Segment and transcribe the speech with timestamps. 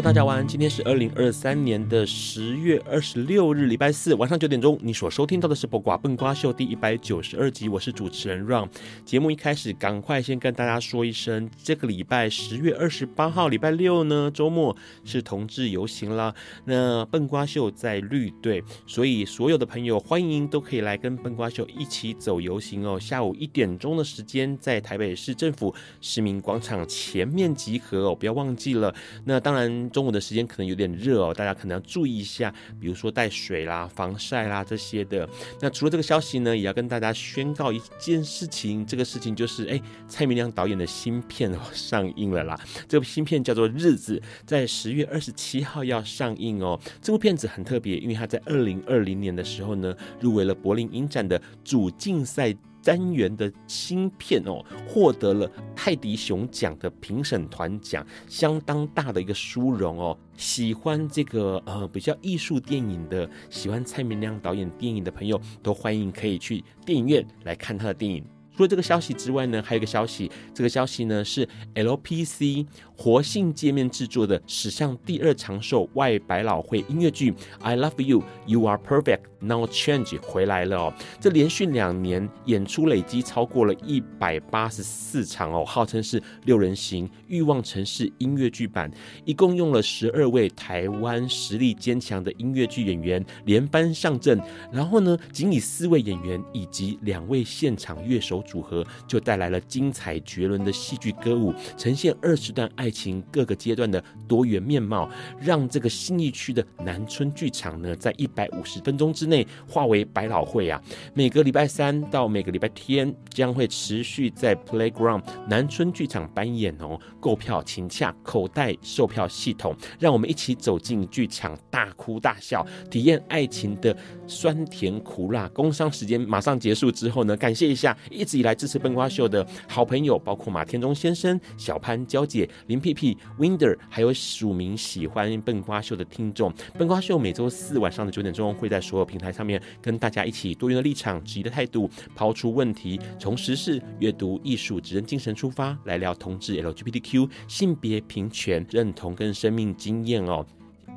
[0.00, 0.48] 大家晚安。
[0.48, 4.78] 今天是二零二三年的十月二十六日，礼拜四晚上九点钟。
[4.80, 8.66] 你所收听到的是《卜卦笨瓜秀》第一百九十二集，我是主持人 Ron。
[9.04, 16.34] 节目一开始，赶快先跟大家说一声，这个礼拜十月二十八号礼拜六呢，周末是同志游行啦。
[16.64, 22.98] 那笨瓜秀在绿队，所以所有的朋友欢迎都可以来跟笨瓜秀一起走游行哦。
[22.98, 28.94] 下午一点钟的时间，在台北市政府市民广场前面集合哦，不要忘记了。
[29.26, 29.89] 那当然。
[29.90, 35.28] 中午的时间可能有点热哦，大家可能要注意一下，比如说带水啦、防晒啦这些的。
[35.60, 42.58] 那除了这个消息呢，也要跟大家宣告一件事情，这个事情就是，哎，蔡明亮导演的新片哦 上映了啦。
[42.88, 44.16] 这部新片叫做《日子》，
[44.46, 46.78] 在十月二十七号要上映哦。
[47.02, 52.54] 这部片子很特别，因为它在二零二零年的时候呢，入围了柏林影展的主竞赛。
[52.90, 60.18] 单元的新片哦，获得了泰迪熊奖的评审团奖，相当大的一个殊荣哦。
[60.36, 68.24] 喜欢这个呃比较艺术电影的，喜欢蔡明亮导演电影的朋友，都欢迎可以去电影院来看他的电影。
[68.56, 72.66] 除了这个消息之外呢，还有一个消息，这个消息呢是 LPC
[73.00, 80.94] 活性界面制作的史上第二长寿外百老汇音乐剧《I Love You, You Are Perfect, Now Change》回来了哦。
[81.18, 88.90] 这连续两年演出累积超过了一百八十四场哦，号称是六人行欲望城市音乐剧版，
[89.24, 94.38] 一共用了十二位台湾实力坚强的音乐剧演员连班上阵，
[94.70, 98.44] 然后呢，仅以四位演员以及两位现场乐手。
[98.50, 105.08] 组合就带来了精彩绝伦的戏剧歌舞，呈现二十段爱情各个阶段的多元面貌，
[105.40, 110.80] 让这个新义区的南村剧场呢，在一百五十分钟之内化为百老汇啊！
[111.14, 116.98] 每个礼拜三到每个礼拜天将会持续在 Playground 南村剧场扮演哦。
[117.20, 123.94] 购票请洽口袋售票系统，让我们一起走进剧场，大哭大笑，体验爱情的
[124.26, 125.46] 酸甜苦辣。
[125.50, 136.52] 工商时间马上结束之后呢，感谢一下一直以来支持笨瓜秀的好朋友，包括马天中先生、小潘、娇姐、林 P P Winder，还有署名喜欢笨瓜秀的听众。
[136.78, 150.46] 笨瓜秀每周四晚上的九点钟会在所有平台上面跟大家一起多元的立场、质疑的态度，抛出问题，从时事、阅读、艺术、职人精神出发，来聊同志 LGBTQ 性别平权、认同跟生命经验哦。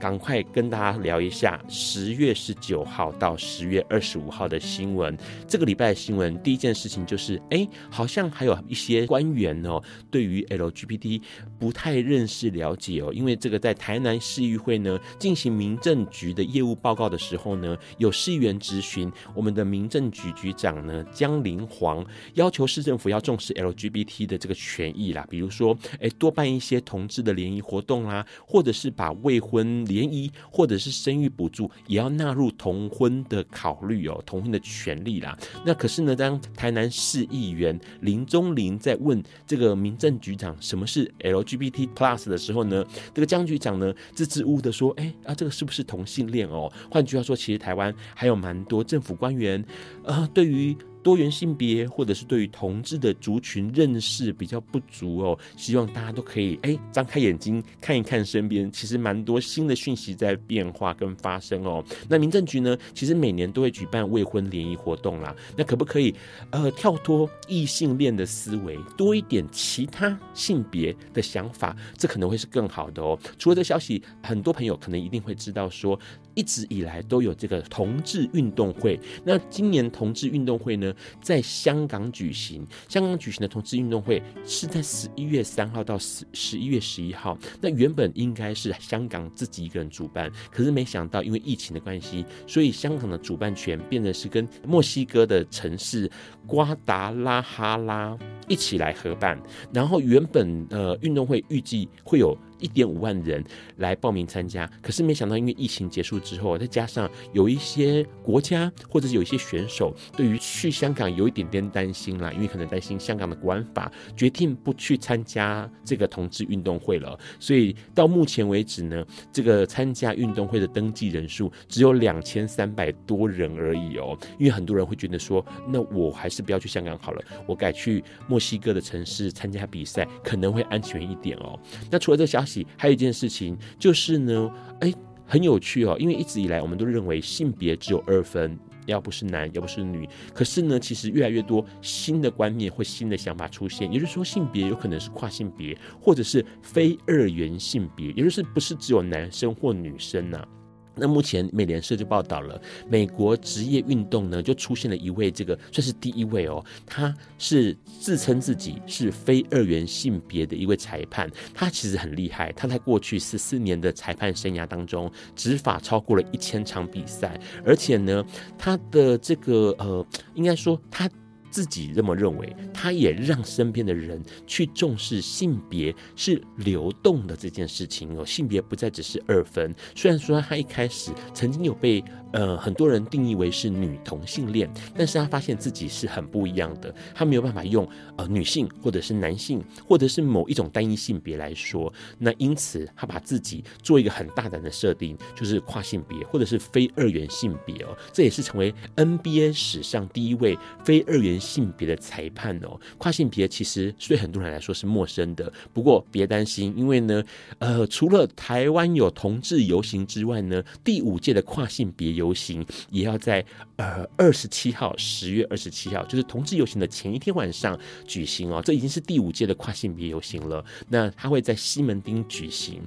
[0.04, 5.18] 赶快跟大家聊一下十月十九号到十月二十五号的新闻。
[5.48, 9.82] 这个礼拜的新闻，第一件事情就是，哎，好像还有一些官员哦，
[10.12, 11.22] 对于 LGBT
[11.58, 13.14] 不太认识了解哦。
[13.14, 35.38] 因为这个在台南市议会呢进行民政局的业务报告的时候呢，有市议员质询我们的民政局局长呢江林煌，要求市政府要重视 LGBT 的这个权益啦，比如说，哎，多办一些同志的联谊活动啦，或者是把未婚联谊或者是生育补助也要纳入同婚的考虑哦，同婚的权利啦。
[35.66, 49.64] 那可是呢，当台南市议员林宗林在问这个民政局长什么是 LGBT Plus 的时候呢，这个江局长呢支支吾吾的说：“哎啊，这个是不是同性恋哦？”换句话说，其实台湾还有蛮多政府官员，
[50.04, 61.84] 呃，对于多元性别或者是对于同志的族群认识比较不足哦，希望大家都可以哎张开眼睛看一看身边，其实蛮多新的讯息在变化跟发生哦。
[62.08, 65.36] 那民政局呢，其实每年都会举办未婚联谊活动啦。
[65.58, 66.16] 那可不可以
[66.52, 71.76] 呃跳脱异性恋的思维，多一点其他性别的想法？
[71.98, 73.20] 这可能会是更好的哦。
[73.38, 76.00] 除了这消息，很多朋友可能一定会知道说，
[76.36, 79.00] 一直以来都有这个同志运动会。
[79.24, 82.66] 那今年同志运动会呢，在香港举行。
[82.88, 87.38] 香港举行的同志运动会是在十一月三号到十十一月十一号。
[87.62, 96.10] 那原本应该是香港自己一个人主办，可是没想到因为疫情的关系，所以香港的主办权变得是跟墨西哥的城市
[96.48, 98.18] 瓜达拉哈拉
[98.48, 99.40] 一起来合办。
[99.74, 102.38] 然后原本呃运动会预计会有。
[102.60, 103.44] 一点五万人
[103.80, 117.20] 来报名参加，可是没想到，因为疫情结束之后，再加上有一些国家或者是有一些选手对于去香港有一点点担心啦，因为可能担心香港的国安法，决定不去参加这个同志运动会了。
[117.38, 124.18] 所以到目前为止呢，这个参加运动会的登记人数只有两千三百多人而已哦。
[124.40, 131.60] 因为很多人会觉得说，那我还是不要去香港好了，我改去墨西哥的城市参加比赛，可能会安全一点哦。
[131.92, 132.66] 那除了这消息。
[132.78, 134.94] 还有一件事情就是呢，哎，
[135.26, 140.08] 很有趣哦，因为一直以来我们都认为性别只有二分，要不是男，要不是女。
[140.34, 150.46] 可是呢，其实越来越多新的观念或新的想法出现，也就是说，性别有可能是跨性别，或者是非二元性别，也就是不是只有男生或女生呐、
[150.96, 168.24] 那目前美联社就报道了，美国职业运动呢就出现了一位这个算是第一位哦，他是自称自己是非二元性别的一位裁判，他其实很厉害，他在过去十四年的裁判生涯当中执法超过了一千场比赛，而且呢，
[168.58, 170.06] 他的这个呃，
[170.36, 171.10] 应该说他。
[171.54, 179.72] 自己这么认为，他也让身边的人去重视性别是流动的这件事情哦，性别不再只是二分。
[179.94, 184.68] 虽然说他一开始曾经有被呃很多人定义为是女同性恋，
[184.98, 191.94] 但是他发现自己是很不一样的，他没有办法用呃女性或者是男性或者是某一种单一性别来说。
[192.18, 201.40] 那因此他把自己做一个很大胆的设定，就是跨性别或者是非二元性别哦，这也是成为 NBA 史上第一位非二元。
[201.44, 205.52] 性别的裁判哦，跨性别其实对很多人来说是陌生的。
[205.74, 207.24] 不过别担心，因为呢，
[207.60, 213.46] 呃，除了台湾有同志游行之外呢，第五届的跨性别游行也要在
[213.84, 217.78] 呃二十七号，十月二十七号，就是同志游行的前一天晚上
[218.08, 218.62] 举行哦。
[218.64, 220.64] 这已经是第五届的跨性别游行了。
[220.90, 222.82] 那它会在西门町举行。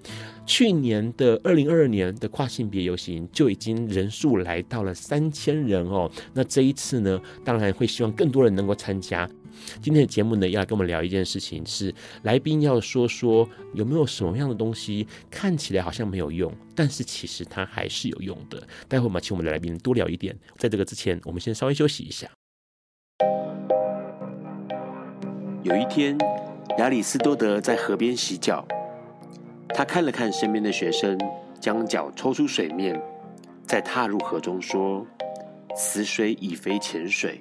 [0.45, 6.11] 去年的二零二二年的跨性别游行就已经人数来到了三千人哦。
[6.33, 8.57] 那这一次呢，当然会希望更多人。
[8.57, 9.29] 能够参加
[9.81, 18.62] 今天的节目呢，要来跟我们聊一件事情，是来宾要说说有没有什么样的东西看起来好像没有用，但是其实它还是有用的。
[18.88, 20.37] 待会我们请我们的来宾多聊一点。
[20.58, 22.29] 在这个之前，我们先稍微休息一下。
[25.62, 26.17] 有一天，
[26.79, 28.67] 亚里斯多德在河边洗脚，
[29.70, 31.19] 他看了看身边的学生，
[31.61, 33.00] 将脚抽出水面，
[33.67, 35.05] 再踏入河中，说
[35.76, 37.41] ：“此水已非浅水。”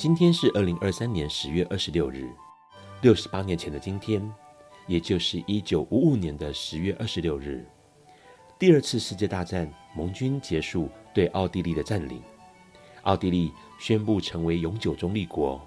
[0.00, 2.32] 今天是二零二三年十月二十六日，
[3.02, 4.32] 六十八年前的今天，
[4.86, 7.62] 也就是一九五五年的十月二十六日，
[8.58, 12.22] 第二次世界大战盟军结束对奥地利的占领，
[13.02, 15.60] 奥地利宣布成为永久中立国，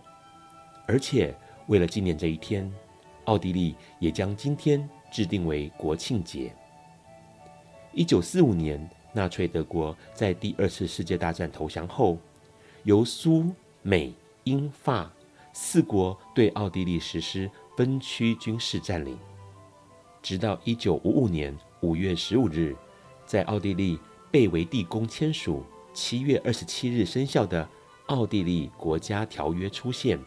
[0.88, 1.32] 而且
[1.68, 2.68] 为了纪念这一天，
[3.26, 6.52] 奥地利也将今天制定为国庆节。
[7.92, 12.18] 一九四五年，纳粹德国在第二次世界大战投降后，
[12.82, 13.46] 由苏
[13.84, 14.12] 美。
[14.46, 15.12] 英法
[15.54, 19.18] 四国对奥地利实施分区军事占领，
[20.22, 22.76] 直到一九五五年五月十五日，
[23.26, 24.00] 在奥地利
[24.32, 27.64] 贝维蒂宫签署七月二十七日生效的
[28.08, 30.20] 《奥地利国家条约》出现，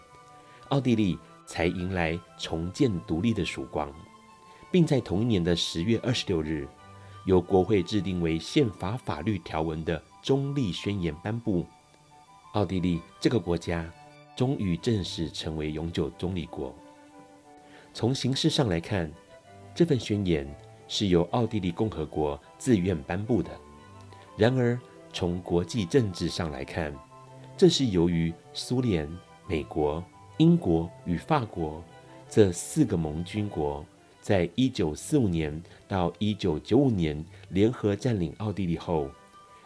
[0.69, 3.93] 奥地利才迎来重建独立的曙光，
[4.71, 6.67] 并在同一年的十月二十六日，
[7.27, 11.67] 由国会制定为宪法法律条文的《中立宣言》颁布。
[12.53, 13.85] 奥地利这个国家。
[14.37, 16.73] 终于正式成为永久中立国。
[17.95, 19.11] 从形式上来看，
[19.75, 20.47] 这份宣言
[20.87, 23.51] 是由奥地利共和国自愿颁布的。
[24.37, 24.79] 然而，
[25.13, 26.95] 从国际政治上来看，
[27.57, 29.11] 这是由于苏联、
[29.49, 30.05] 美国、
[30.37, 31.83] 英国与法国
[32.29, 33.83] 这四个盟军国，
[34.21, 39.09] 在一九四五年到一九九五年联合占领奥地利后，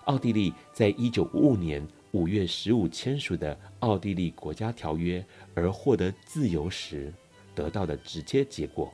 [0.04, 5.20] 奥地利在一九五五年五月十五签署的《奥地利国家条约》
[5.54, 7.12] 而获得自由时
[7.54, 8.92] 得到的直接结果。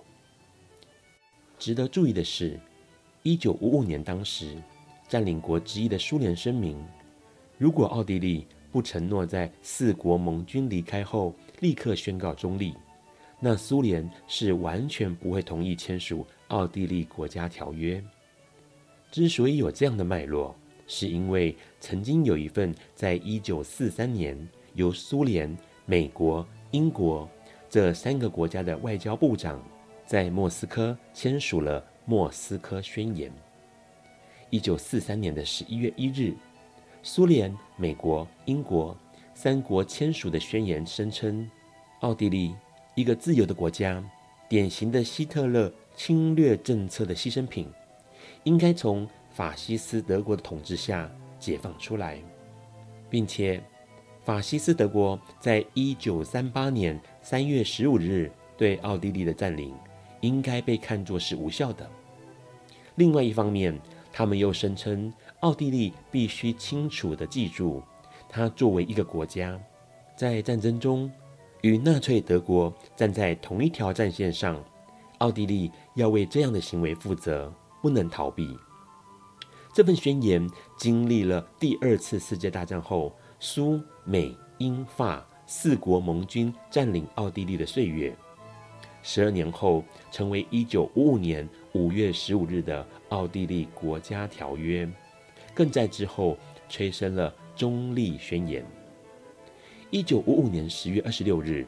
[1.58, 2.60] 值得注意的是，
[3.22, 4.56] 一九五五年当时
[5.08, 6.78] 占领国之一的苏联声明，
[7.56, 12.74] 如果奥地利不承诺在四国盟军离开后立刻宣告中立，
[13.40, 18.04] 那苏联是完全不会同意签署奥地利国家条约。
[19.10, 20.54] 之所以有这样的脉络，
[20.86, 24.36] 是因为曾经有一份在一九四三年
[24.74, 27.28] 由苏联、美国、英国
[27.68, 29.62] 这三个国家的外交部长
[30.06, 33.30] 在莫斯科签署了《莫斯科宣言》。
[34.50, 36.32] 一九四三年的十一月一日，
[37.02, 38.96] 苏联、美国、英国
[39.34, 41.50] 三国签署的宣言声称，
[42.00, 42.54] 奥地利
[42.94, 44.02] 一个自由的国家，
[44.48, 47.68] 典型的希特勒侵略政策的牺牲品，
[48.44, 52.18] 应该从法西斯德国的统治下解放出来，
[53.10, 53.62] 并且
[54.24, 59.74] 法西斯德国在一九三八年三月十五日对奥地利的占领，
[60.22, 61.86] 应该被看作是无效的。
[62.94, 63.78] 另外一方面，
[64.10, 67.82] 他们又声称，奥地利必须清楚地记住，
[68.30, 69.60] 它作为一个国家，
[70.16, 71.12] 在战争中
[71.60, 74.64] 与纳粹德国站在同一条战线上，
[75.18, 77.52] 奥地利要为这样的行为负责，
[77.82, 78.56] 不能逃避。
[79.76, 88.16] 这份宣言经历了第二次世界大战后苏美英法四国盟军占领奥地利的岁月，
[89.02, 94.88] 十二年后成为一九五五年五月十五日的奥地利国家条约，
[95.52, 96.38] 更在之后
[96.70, 98.64] 催生了中立宣言。
[99.90, 101.66] 一九五五年十月二十六日，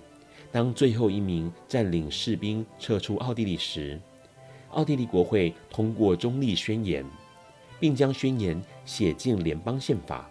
[0.51, 4.01] 当最后一名占领士兵撤出奥地利时，
[4.71, 7.05] 奥地利国会通过中立宣言，
[7.79, 10.31] 并将宣言写进联邦宪法。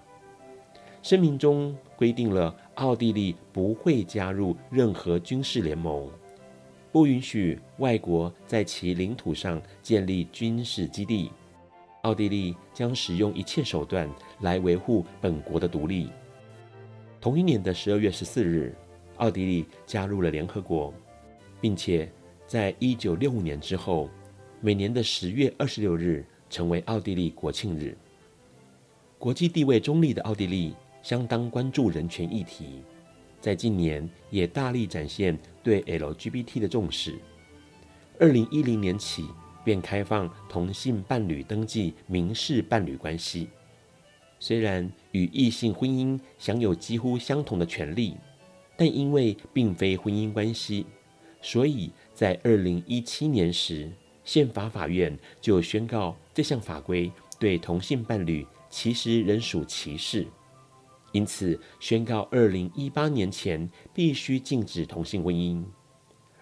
[1.01, 6.09] 声明中规定了奥地利不会加入任何军事联盟。
[6.91, 11.31] 不允许外国在其领土上建立军事基地。
[12.01, 16.09] 奥地利将使用一切手段来维护本国的独立。
[17.19, 18.73] 同一年的十二月十四日，
[19.17, 20.93] 奥地利加入了联合国，
[21.59, 22.09] 并且
[22.47, 24.09] 在一九六五年之后，
[24.61, 27.97] 每年的十月二十六日成为奥地利国庆日。
[29.17, 32.81] 国际地位中立的奥地利相当关注人权议题。
[33.39, 37.17] 在近年也大力展现对 LGBT 的重视。
[38.19, 39.27] 二零一零年起
[39.63, 43.47] 便开放同性伴侣登记民事伴侣关系，
[44.39, 48.15] 虽然与异性婚姻享有几乎相同的权利，
[48.75, 50.85] 但因为并非婚姻关系，
[51.39, 53.91] 所以在二零一七年时，
[54.27, 60.27] 宪法法院就宣告这项法规对同性伴侣其实仍属歧视。
[61.13, 65.63] 因此，宣告二零一八年前必须禁止同性婚姻，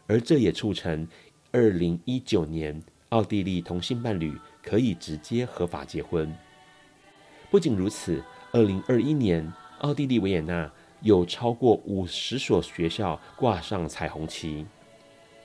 [0.08, 1.08] 而这也促成
[1.52, 6.36] 二零一九年奥地利同性伴侣可以直接合法结婚。
[7.52, 10.70] 不仅如此，二零二一年奥地利维也纳
[11.02, 14.66] 有超过五十所学校挂上彩虹旗，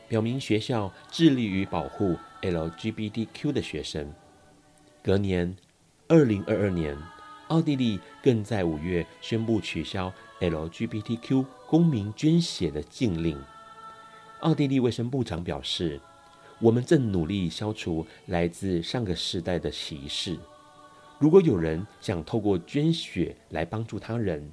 [0.08, 4.12] 表明学校致力于保护 LGBTQ 的学生。
[5.02, 5.56] 隔年，
[6.08, 6.96] 二零二二年。
[7.48, 13.36] 奥地利更在五月宣布取消 LGBTQ 公民捐血的禁令。
[14.38, 16.00] 奥地利卫生部长表示
[16.62, 20.38] ：“我们正努力消除来自上个世代的歧视。
[21.18, 24.48] 如果有人想透过捐血来帮助他人，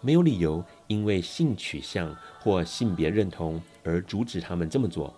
[0.00, 5.12] 没有理由因为性取向或性别认同而阻止他们这么做。”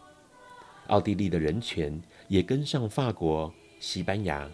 [0.88, 4.46] 奥地利的人权也跟上法国、西班牙、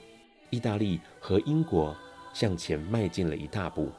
[0.50, 1.97] 意大利和英国。
[2.35, 3.93] 向前迈进了一大步。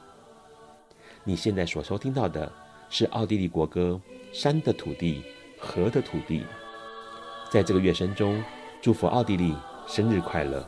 [1.23, 2.51] 你现在所收听到的
[2.89, 3.97] 是奥地利国歌
[4.37, 5.23] 《山的土地，
[5.57, 6.39] 河的土地》。
[7.49, 8.43] 在这个乐声中，
[8.81, 9.55] 祝福奥地利
[9.87, 10.67] 生日快乐。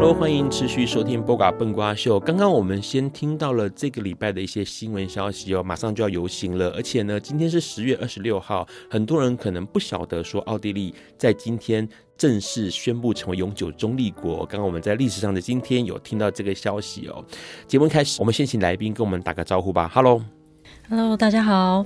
[0.00, 2.20] ？Hello，欢迎持续收听《波嘎笨瓜秀》。
[2.20, 6.70] 刚刚我们先听到了这个礼拜的一些新闻消息哦，马上就要游行了。
[6.70, 11.86] 而且呢，今天是十月二十六号，很多人可能不晓得说，奥地利在今天
[12.16, 14.46] 正式宣布成为永久中立国。
[14.46, 17.24] 刚刚我们在历史上的今天有听到这个消息哦。
[17.66, 19.90] 节目开始，我们先请来宾跟我们打个招呼吧。
[19.92, 21.84] Hello，Hello，大家好。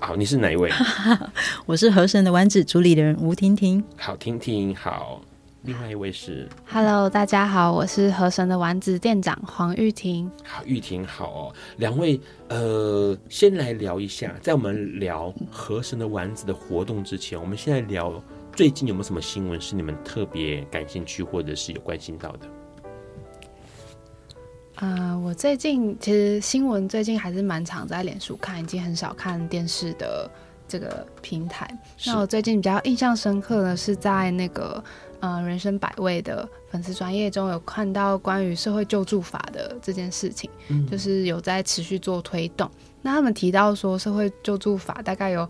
[0.00, 0.70] 好，你是哪一位？
[1.64, 3.82] 我是河神的丸子主理人吴婷婷。
[3.96, 5.22] 好，婷婷好。
[5.64, 10.30] 另外一位是，Hello，大家好，我是河神的丸子店长黄玉婷。
[10.44, 11.54] 好，玉婷好哦。
[11.78, 18.22] 两位，呃，先来聊一下，在我们聊河神的丸子的活动之前，我们现在聊
[18.54, 22.46] 最近有没有什么新闻是你们特别感兴趣或者是有关心到的？
[24.74, 30.30] 啊、呃，我最近其实新闻最近还是蛮常在脸书看，已经很少看电视的
[30.68, 31.66] 这个平台。
[32.04, 34.84] 那我最近比较印象深刻的是在那个。
[35.20, 42.70] 呃，人生百味的粉丝专业中有看到关于社会救助法的这件事情，嗯，就是有在持续做推动。
[43.00, 45.48] 那他们提到说，社会救助法大概有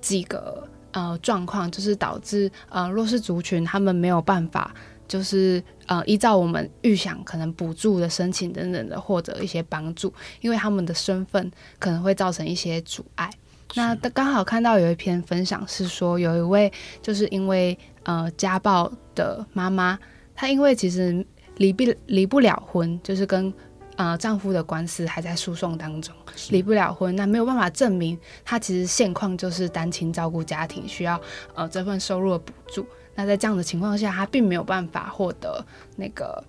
[0.00, 4.74] 几个呃状况，就是导致呃弱势族群他们没有办法，
[5.06, 13.30] 就是呃依照我们预想可能补助的申请等等的获得一些帮助，因为他们的身份可能会造成一些阻碍。
[13.76, 19.98] 那刚好看到有一篇分享是说，有一位就是因为呃家暴的妈妈，
[20.34, 21.24] 她因为其实
[21.58, 23.52] 离不离不了婚，就是跟
[23.96, 26.14] 呃丈夫的官司还在诉讼当中，
[26.48, 31.20] 离不了婚，那没有办法证明她其实现况就是单亲照顾家庭，需要
[31.54, 32.86] 呃这份收入的补助。
[33.14, 35.62] 那在这样的情况下，她并没有办法获得
[35.96, 36.42] 那个。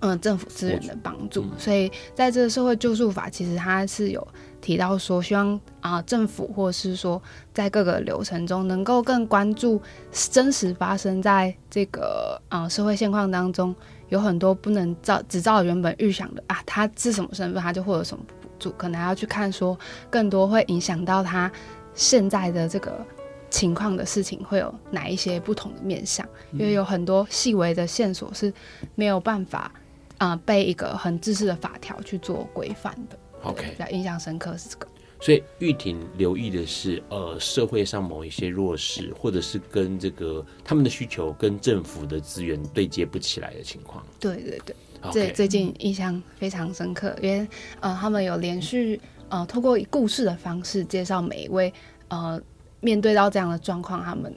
[0.00, 4.26] 嗯，政府资源的帮助，所以在这个社会救助法，其实它是有
[4.64, 7.20] 提到说，希望啊政府或者是说
[7.52, 9.78] 在各个流程中，能够更关注
[10.10, 13.74] 真实发生在这个啊社会现况当中，
[14.08, 21.52] 有很多不能照只照原本预想的啊，他是什么身份，他就获得什么补助，可能还要去看说更多会影响到他
[21.94, 23.06] 现在的这个
[23.50, 28.50] 情况的事情，会有哪一些不同的面向，因为有很多细微的线索是
[28.94, 29.70] 没有办法。
[30.16, 33.18] 啊、呃，被一个很自私的法条去做规范的。
[33.44, 34.88] OK，比较印象深刻是这个。
[35.20, 44.04] 所以玉婷留意的是，呃，社会上某一些弱势，或者是跟这个他们的需求跟政府的资源对接不起来的情况。
[44.20, 44.76] 对对对，
[45.12, 47.46] 这.最近印象非常深刻，因为
[47.80, 51.72] 呃，他们有连续呃，透过故事的方式介绍每一位
[52.08, 52.38] 呃，
[52.80, 54.34] 面对到这样的状况，他们。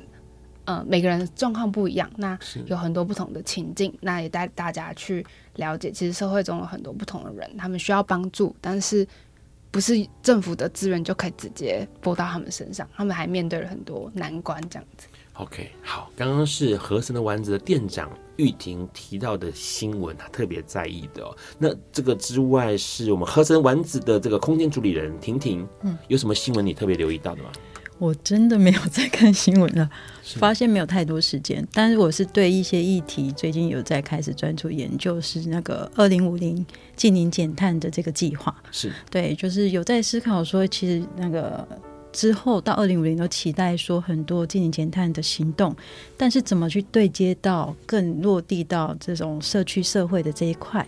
[0.68, 5.26] 呃，每个人状况不一样，那有很多不同的情境，那也带大家去
[5.56, 9.08] 了解，其实社会中有很多不同的人，他们需要帮助，但是
[9.72, 15.08] 不是政府的资源就可以直接拨到他们身上，他们还面对了很多难关，这样子。
[15.36, 21.34] OK，好，刚刚是河神的丸子的店长玉婷提到的新闻，他特别在意的哦。
[21.58, 27.52] 那这个之外，是我们河神丸子的这个空间主理人婷婷，嗯，有什么新闻你特别留意到的吗？
[27.98, 29.90] 我真的没有在看新闻了，
[30.36, 31.66] 发现没有太多时间。
[31.74, 38.56] 但是我是对一些议题最近有在开始专注研究，是那个二零五零净零减碳的这个计划。
[38.72, 41.68] 是对，就是有在思考说，其实那个。
[42.14, 45.76] 之后到二零五零都期待说很多净零减碳的行动，
[46.16, 50.84] 但是怎么去对接到更落地到这种社区社会的这一块？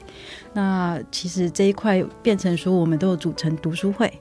[0.54, 4.12] 那其实这一块变成说我们都有组成读书会，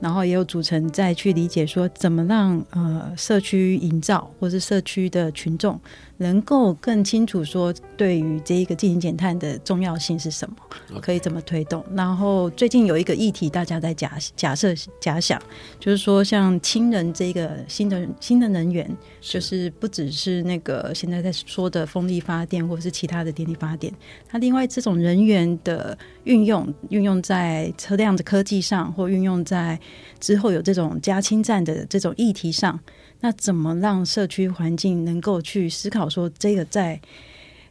[0.00, 5.80] 然后也有组成再去理解说怎么让呃社区营造或是社区的群众。
[6.20, 11.80] 能够更清楚说，对于这一个进行减碳的重要性是什么，可以怎么推动？
[11.94, 15.40] 然后最近有一个议题，大家在假假设假想，
[15.78, 23.94] 就是说像氢能这个新的新的能源，就是不只是那个现在在说的风力发电或者是其他的电力发电，
[24.28, 29.80] 它另外这种人员的运用，运用在车辆的科技上，或运用在在
[30.20, 32.78] 之后有这种加氢站的这种议题上。
[33.20, 37.00] 那怎么让社区环境能够去思考说，这个在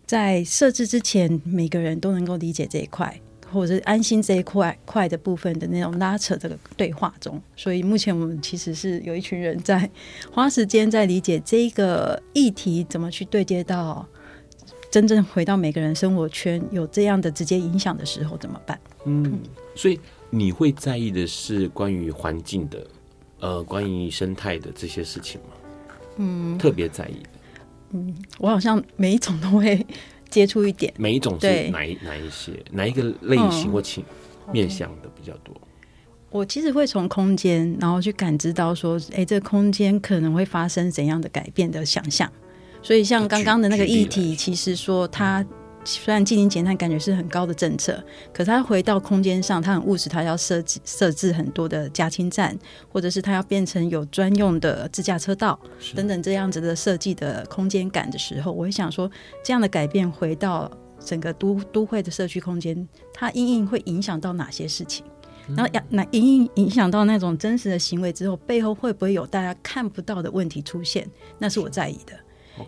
[0.06, 3.18] 在设置之前，每个人都能够理解这一块，
[3.50, 7.42] 或者是安心这一块块的部分的那种拉扯这个对话中。
[7.56, 9.90] 所以目前我们其实是有一群人在
[10.32, 14.06] 花时间在理解这个议题怎么去对接到
[14.92, 18.78] 真正回到每个人生活圈，有这样的直接影响的时候怎么办？
[19.06, 19.40] 嗯，
[19.76, 19.98] 所以
[20.30, 22.86] 你会在意的是关于环境的。
[23.40, 25.48] 呃，关于生态的这些事情吗？
[26.16, 27.22] 嗯，特别在意。
[27.92, 29.86] 嗯，我好像每一种都会
[30.28, 30.92] 接触一点。
[30.98, 34.04] 每一种是哪一哪一些哪一个类型或情、
[34.48, 35.56] 嗯、面向的比较多？
[36.32, 42.28] 我其实会从空间，然后去感知到说，哎，这个空间可能会发生怎样的改变的想象。
[42.82, 45.46] 所以像刚刚的那个议题，其实说它。
[45.90, 52.58] 虽然净零减碳感觉是很高的政策，可是它回到空间上，它很务实，它要设计设置很多的加氢站，
[52.92, 55.58] 或者是它要变成有专用的自驾车道
[55.96, 59.10] 等等这样子的设计的空间感的时候，我会想说，
[59.42, 60.70] 这样的改变回到
[61.00, 65.06] 整个都都会的社区空间，它因应会影响到哪些事情？
[65.56, 71.10] 然后那因应影响到那种真实的行为之后，背后会不会有大家看不到的问题出现？
[71.38, 72.14] 那是我在意的。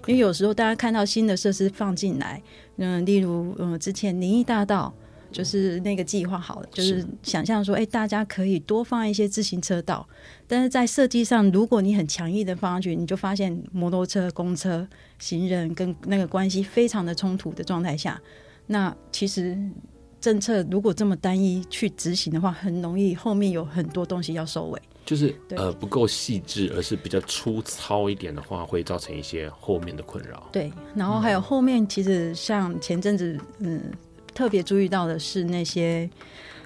[0.08, 2.42] 因为有时候大家看到新的设施放进来，
[2.78, 4.94] 嗯，例如嗯，之前宁义大道
[5.32, 10.08] 就是那个计划好了，就是想象说，哎，大家可以多放一些自行车道，
[10.48, 14.88] 但是在设计上，如果你很强硬的放上去，你就发现摩托车、公车、
[15.20, 18.20] 行人跟那个关系非常的冲突的状态下，
[18.68, 19.58] 那其实
[20.20, 24.82] 政策如果这么单一去执行的话，很容易后面有很多东西要收尾。
[25.06, 30.48] 就是呃不够细致，而是比较粗糙一点的话，会造成一些后面的困扰。
[30.52, 33.82] 对，然后还有后面其实像前阵子嗯
[34.36, 36.08] 特别注意到的是那些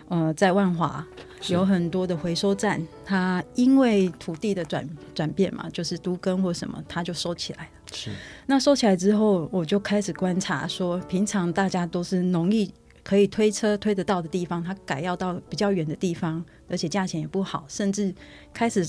[0.10, 1.06] 呃在万华
[1.48, 7.70] 有很多的回收站，它因为土地的转转变嘛，就是都更或什么，它就收起来了。
[7.94, 8.12] 是，
[8.46, 12.70] 那收起来之后，我就开始观察说，平常大家都是容易
[13.04, 16.44] 可以推车推得到的地方，它改要到比较远的地方。
[16.70, 18.14] 而且价钱也不好，甚至
[18.54, 18.86] 开始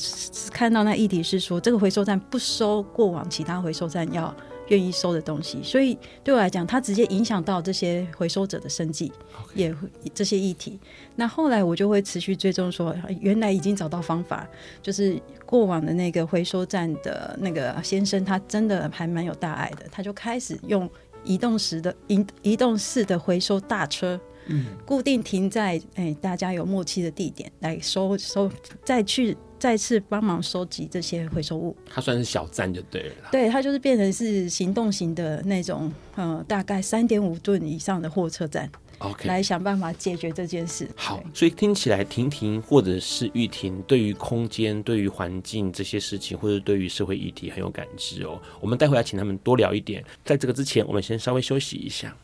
[0.51, 4.35] 看到那议题是说，这个回收站不收过往其他回收站要
[4.69, 9.13] 愿意收的东西，所以对我来讲，它直接影响到这些回收者的生计.
[9.55, 9.75] 也
[10.15, 10.79] 这些议题。
[11.17, 14.49] 那后来我就会持续追踪说，原来已经找到方法，
[14.83, 20.89] 就是过往的那个回收站的那个先生，他真的还蛮有大爱的，他就开始用
[21.25, 24.19] 移动式的移移动式的回收大车。
[24.47, 28.51] 嗯，固定停在哎、欸，大家有默契的地点来收收，
[28.85, 31.77] 再去再次帮忙收集这些回收物。
[31.87, 33.15] 它算是小站就对了。
[33.33, 38.71] 对，它就是变成是行动型的那种，呃，大概三点五吨以上的货车站。
[38.99, 40.89] OK，来想办法解决这件事。
[40.95, 48.41] 好，所以听起来婷婷或者是玉婷对于空间、对于环境这些事情，或者对于社会议题很有感知哦。
[48.61, 50.03] 我们待会要请他们多聊一点。
[50.25, 52.17] 在这个之前，我们先稍微休息一下。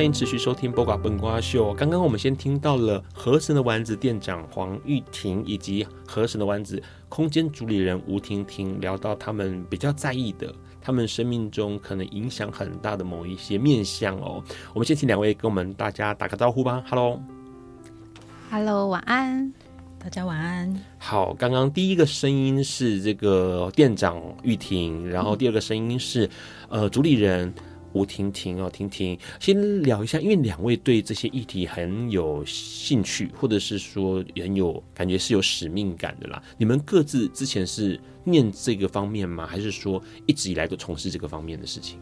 [0.00, 1.72] 欢迎持续收听《播瓜本瓜秀》。
[1.74, 14.42] 刚刚我们先听到了河神的丸子店长黄玉婷，以及河神的丸子空间主理人吴婷婷，聊到他们比较在意的，他们生命中可能影响很大的某一些面相哦。
[14.72, 16.82] 我们先请两位跟我们大家打个招呼吧。
[16.88, 19.52] Hello，Hello，晚安，
[19.98, 20.82] 大家晚安。
[20.96, 26.24] 好，刚刚第一个声音是这个店长玉婷，然后第二个声音是、
[26.70, 27.52] 嗯、呃主理人。
[27.92, 36.42] 吴婷婷哦，婷婷，先聊一下，因为两位对这些议题很有兴趣，或者是说很有感觉是有使命感的啦。
[36.56, 39.46] 你们各自之前是念这个方面吗？
[39.46, 41.98] 还是说一直以来都从事这个方面的事情？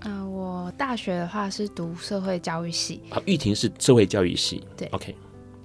[0.00, 3.20] 啊、呃，我大学的话是读社会教育系啊。
[3.26, 5.14] 玉婷是社会教育系，对，OK。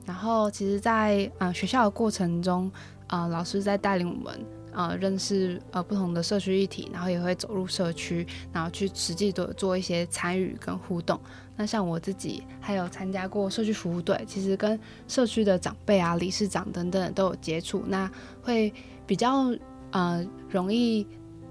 [0.05, 2.71] 然后其实在，在呃学校的过程中，
[3.07, 4.45] 啊、呃，老师在带领我们。
[4.75, 11.19] 呃，认识呃不同的社区议题，然后也会走入社区，然后去实际的做一些参与跟互动。
[11.55, 18.09] 那像我自己还有参加过社区服务队，其实跟社区的长辈啊、理事长等等都有接触，那
[18.41, 18.73] 会
[19.05, 19.53] 比较
[19.91, 21.05] 呃容易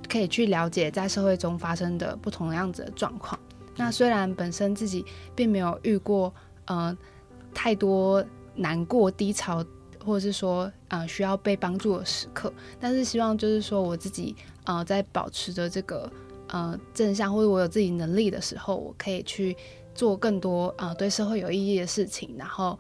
[0.09, 3.39] 可以去了解在社会中发生的不同样子的状况。
[3.77, 5.05] 那虽然本身自己
[5.35, 6.97] 并没有遇过呃
[7.55, 9.65] 太多难过低潮。
[10.05, 14.35] 或者是说，呃，需要被帮助的时刻，但是希望就是说，我自己，
[14.65, 16.11] 呃，在保持着这个，
[16.49, 19.57] 呃，正向，或者我有自己能力的时候，我可以去
[19.95, 22.79] 做更多，呃，对社会有意义的事情，然后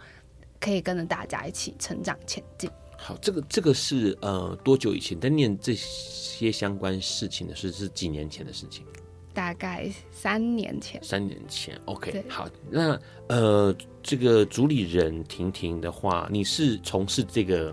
[0.61, 2.71] 可以跟着大家一起成长前进。
[2.99, 7.73] 好，这个这个是呃多久以前在念这些相关事情的事？
[7.73, 8.85] 是几年前的事情？
[9.33, 11.03] 大概三年前。
[11.03, 13.75] 三年前，OK，好，那呃。
[14.05, 17.73] 这个主理人婷婷的话，你是从事这个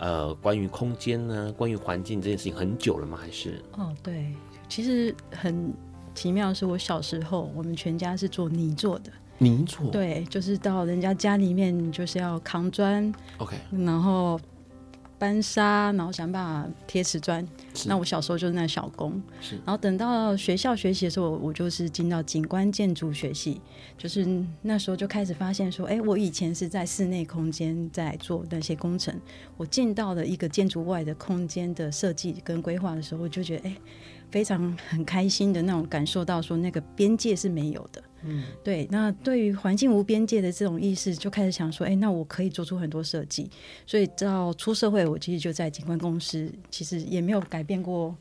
[0.00, 3.16] 呃关于空间呢、关于环境这件事情很久了吗？
[3.16, 3.62] 还是？
[3.74, 4.34] 哦，对，
[4.68, 5.72] 其实很
[6.16, 14.40] 奇妙的是，我小时候我们全家是做泥做的，泥做对，就是到人家家里面，就是要扛砖，OK，然后
[15.22, 17.46] 搬沙，然后想办法贴瓷砖。
[17.86, 19.54] 那我小时候就是那小工，是。
[19.58, 23.60] 然后等到学校学习的时候，我就是进到景观建筑学系，
[23.96, 24.26] 就是
[24.62, 29.14] 那时候就开始发现说，哎，我以前是在室内空间在做那些工程，
[29.56, 33.76] 我进到了一个建筑外的空间的设计跟规划的时候，我就觉得，哎。
[34.32, 38.02] 非常很开心的那种感受到，说那个边界是没有的。
[38.24, 38.86] 嗯，对。
[38.90, 43.50] 那对于环境无边界的这种意识，就开始想说，哎，那我可以做出很多设计。
[43.86, 48.14] 所以到出社会，我其实就在景观公司，其实也没有改变过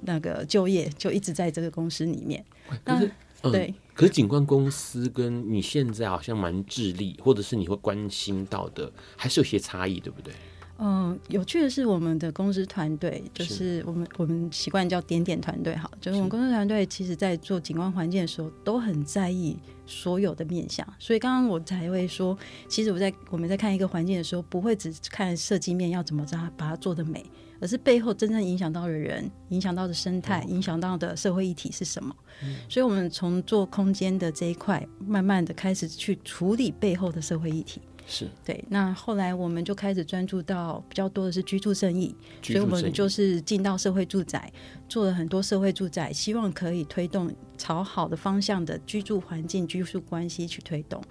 [0.00, 2.44] 那个就业，就一直在这个公司里面。
[2.84, 3.10] 可是，
[3.42, 3.74] 嗯、对。
[3.94, 10.32] 可是景观公司跟你现在好像蛮致力，或者是你会关心到的，还是有些差异，对不对？
[10.80, 20.86] 嗯，有趣的是，我们的公司团队就是我们我们习惯叫点点团队，好，就是我们公司团队其实在做景观环境的时候，都很在意所有的面向。
[20.96, 22.38] 所以刚刚我才会说，
[22.68, 27.24] 其实我在我们在看一个环境的时候，不会只看设计面要怎么着把它做得美，
[27.60, 32.14] 而是背后真正影响到的人、影响到的生态、影响到的社会议题是什么。
[32.44, 32.54] 嗯。
[32.68, 37.80] 所以，我们从做空间的这一块，慢慢的开始去处理背后的社会议题。
[38.10, 44.50] 是对，那后来我们就开始专注到比较多的是居住正义，所以我们就是进到社会住宅，
[44.88, 51.02] 做了很多社会住宅，希望可以推动朝好的方向的居住环境、居住关系去推动。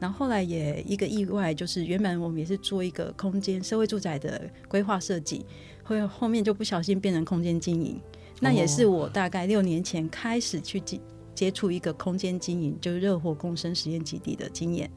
[0.00, 5.44] 然后后来也一个意外，就是原本我们也是做一个空间社会住宅的规划设计，
[5.82, 8.00] 后后面就不小心变成空间经营。
[8.40, 10.98] 那也是我大概六年前开始去接
[11.34, 14.90] 接触一个空间经营，就是热火共生实验基地的经验。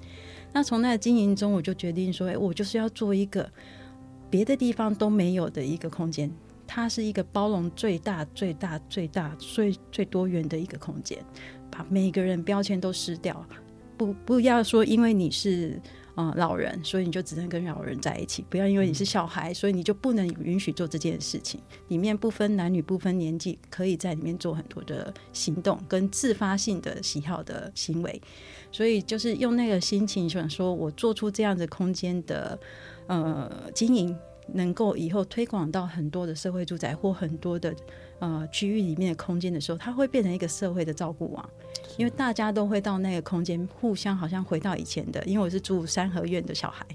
[0.52, 3.50] 那从那个经营中，我就决定说，哎，我就是要做一个
[4.30, 6.32] 别的地方都没有的一个空间，
[6.66, 11.24] 它是一个包容最大、最大、最大、最最多元的一个空间，
[11.70, 13.46] 把每个人标签都撕掉，
[13.98, 15.80] 不不要说因为你是。
[16.22, 21.62] 嗯，老人，所以你就只能跟老人在一起，不要因为你是小孩，所以你就不能允许做这件事情。
[21.88, 28.22] 里面不分男女，不分年纪，可以在里面做很多的行动跟自发性的喜好的行为。
[28.72, 32.58] 所以就是用那个心情想说，我做出这样子空间的
[33.08, 34.16] 呃经营，
[34.54, 37.74] 能够以后推广到很多的社会住宅或很多的
[38.20, 41.50] 呃区域里面的空间的时候，它会变成一个社会的照顾网。
[41.98, 45.22] 因为大家都会到那个空间，互相好像回到以前的。
[45.26, 46.86] 因为我是住三合院的小孩.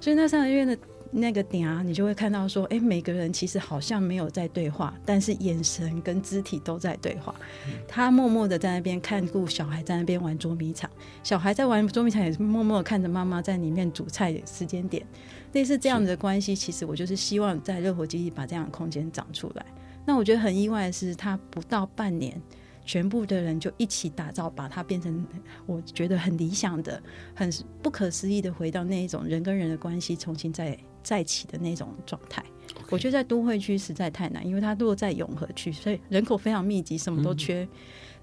[0.00, 0.78] 所以那三合院的
[1.12, 7.34] 那个点啊，你就会看到说，哎，每个人其实好像没有在对话，但是眼神跟肢体都在对话。
[7.66, 10.88] 嗯、他默默的在那边看顾小孩，在那边玩捉迷藏，
[11.22, 15.04] 小孩在玩捉迷藏，也是默默的看着妈妈在里面煮菜的时间点，
[15.52, 16.54] 类似这样的关系。
[16.54, 19.66] 其实我就是希望在热火基地把这样的空间长出来。
[20.06, 22.40] 那我觉得很意外的是，他不到半年。
[22.82, 25.24] 全部的人就一起打造，把它变成
[25.64, 27.00] 我觉得很理想的、
[27.34, 27.48] 很
[27.80, 32.44] 不可思议的，回到那一种人跟人的关系重新再再起的那种状态。
[32.88, 37.62] 我觉得在都会区实在太难，因为它落在永和区，所以人口非常密集，什么都缺。
[37.62, 37.68] 嗯、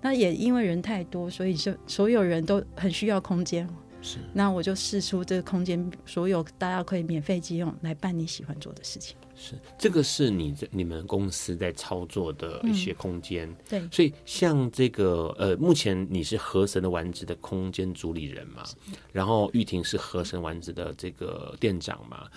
[0.02, 3.68] 那也因为人太多，所以就所有人都很需要空间。
[4.02, 9.18] 是，那我就试出这个空间，所有大家可以免费借用来办你喜欢做的事情。
[9.36, 13.50] 是，这个是你在你们公司在操作的一些空间。
[13.50, 18.63] 嗯、对，所以像这个呃，目前你是河神的丸子的空间主理人嘛？
[19.12, 22.28] 然后玉婷是河神丸子的这个店长嘛？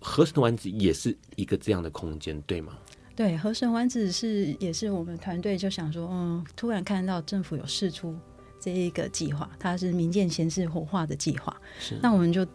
[0.00, 2.76] 河神的丸子也是一个这样的空间，对吗？
[3.14, 8.16] 对，河神丸子是也是我们团队就想说，嗯，突然看到政府有试出
[8.58, 12.46] 这一个计划，它是民间闲置活化的计划，是，那我们就。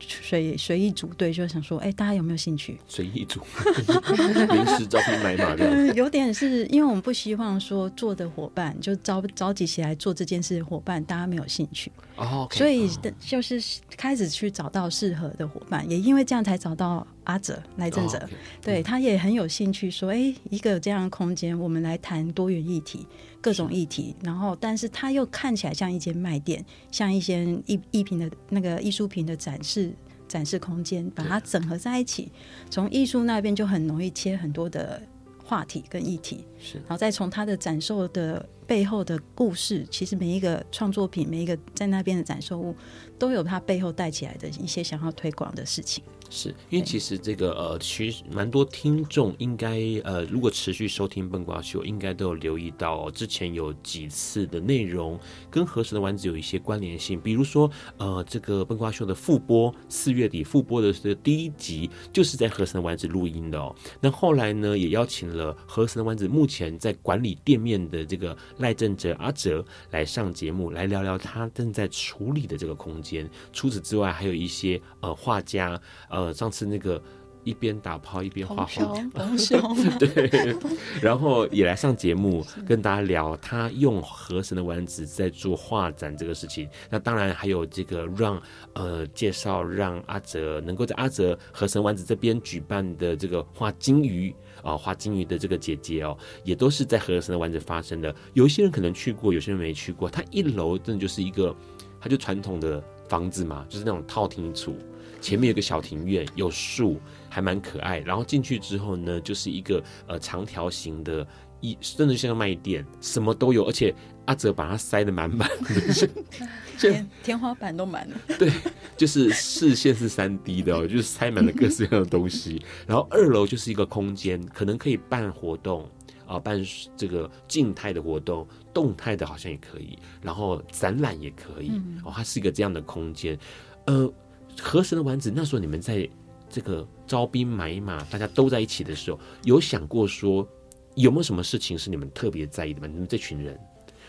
[0.00, 2.78] 随随意组队，就想说，哎、欸，大家有没有兴趣？
[2.86, 3.40] 随意组，
[4.50, 5.94] 临时招兵买马的。
[5.94, 11.90] 有点是因为我们不希望说做的伙伴就召召集起来做这件事的伙伴，大家没有兴趣。
[12.16, 13.62] 哦，okay, 所以就是
[13.96, 18.18] 开始去找到适合的伙伴，也因为这样才找到阿哲来正哲。
[18.18, 18.32] Oh, okay.
[18.62, 23.06] 对，他也很有兴趣，说，哎、欸，一个这样的空间，我们来谈多元议题。
[23.40, 29.92] 各种议题，然后，但是它又看起来像一间卖店，像一间艺艺品的那个艺术品的展示
[30.26, 32.30] 展示空间，把它整合在一起。
[32.68, 35.00] 从艺术那边就很容易切很多的
[35.44, 42.74] 话题跟议题，是，然后再从它的展售的背后的故事，其实每一个创作品，每一个在那边的展售物，
[43.18, 46.02] 都有它背后带起来的一些想要推广的事情。
[46.30, 55.18] 是因为其实这个呃，其实蛮多听众应该呃，如果持续收听笨瓜秀，应该都有留意到，之前有几次的内容
[55.50, 63.74] 跟河神的丸子有一些关联性，比如说呃，这个笨瓜秀的复播，四月底复播的这第一集就是在河神的丸子录音的哦。
[64.00, 73.28] 那后来呢，也邀请了河神的丸子目前在管理店面的这个赖正哲阿哲来上节目，来聊聊他正在处理的这个空间。
[73.52, 77.00] 除此之外，还有一些呃画家，呃上次那个。
[77.44, 78.92] 一边打炮一边画画，
[79.98, 80.54] 对，
[81.00, 86.68] 然后也来上节目跟大家聊他用河神的丸子在做画展这个事情。
[86.90, 88.42] 那当然还有这个让
[88.74, 98.14] 呃介绍让阿哲能够在阿哲河神丸子这边举办的这个画金鱼啊画金鱼的这个姐姐哦，也都是在河神的丸子发生的。
[98.34, 100.10] 有一些人可能去过，有些人没去过。
[100.10, 101.56] 它一楼真的就是一个，
[101.98, 104.76] 它就传统的房子嘛，就是那种套厅处，
[105.20, 107.00] 前面有个小庭院，有树。
[107.30, 111.24] 还蛮可爱，然后进去之后呢，就是一个呃长条形的，
[111.60, 116.08] 一真的像个卖店，什么都有，而且阿哲把它塞得满满的，
[116.80, 118.16] 天天花板都满了。
[118.38, 118.50] 对，
[118.96, 122.62] 就是视线是三 D 的哦，就是塞满了各式各样的东西。
[122.86, 125.82] 然后二楼就是一个空间，可能可以办活动
[126.24, 126.58] 啊、呃，办
[126.96, 133.38] 这个静态的活动，动态的好像也可以，然后展览也可以哦，它是一个这样的空间。
[133.86, 134.10] 呃，
[134.60, 136.08] 河神的丸子，那时候你们在。
[136.50, 140.48] 这个招兵买马，大家都在一起的时候，有想过说
[140.94, 142.86] 有没有什么事情是你们特别在意的吗？
[142.86, 143.60] 你们这群人，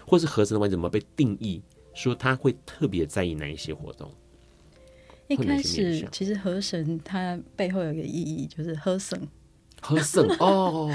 [0.07, 1.61] 或是河神的丸子怎么被定义
[1.93, 4.09] 说他会特别在意哪一些活动？
[5.27, 9.27] 一开始其实河神它背后有一个意义，就是河神，
[9.81, 10.89] 河神 哦，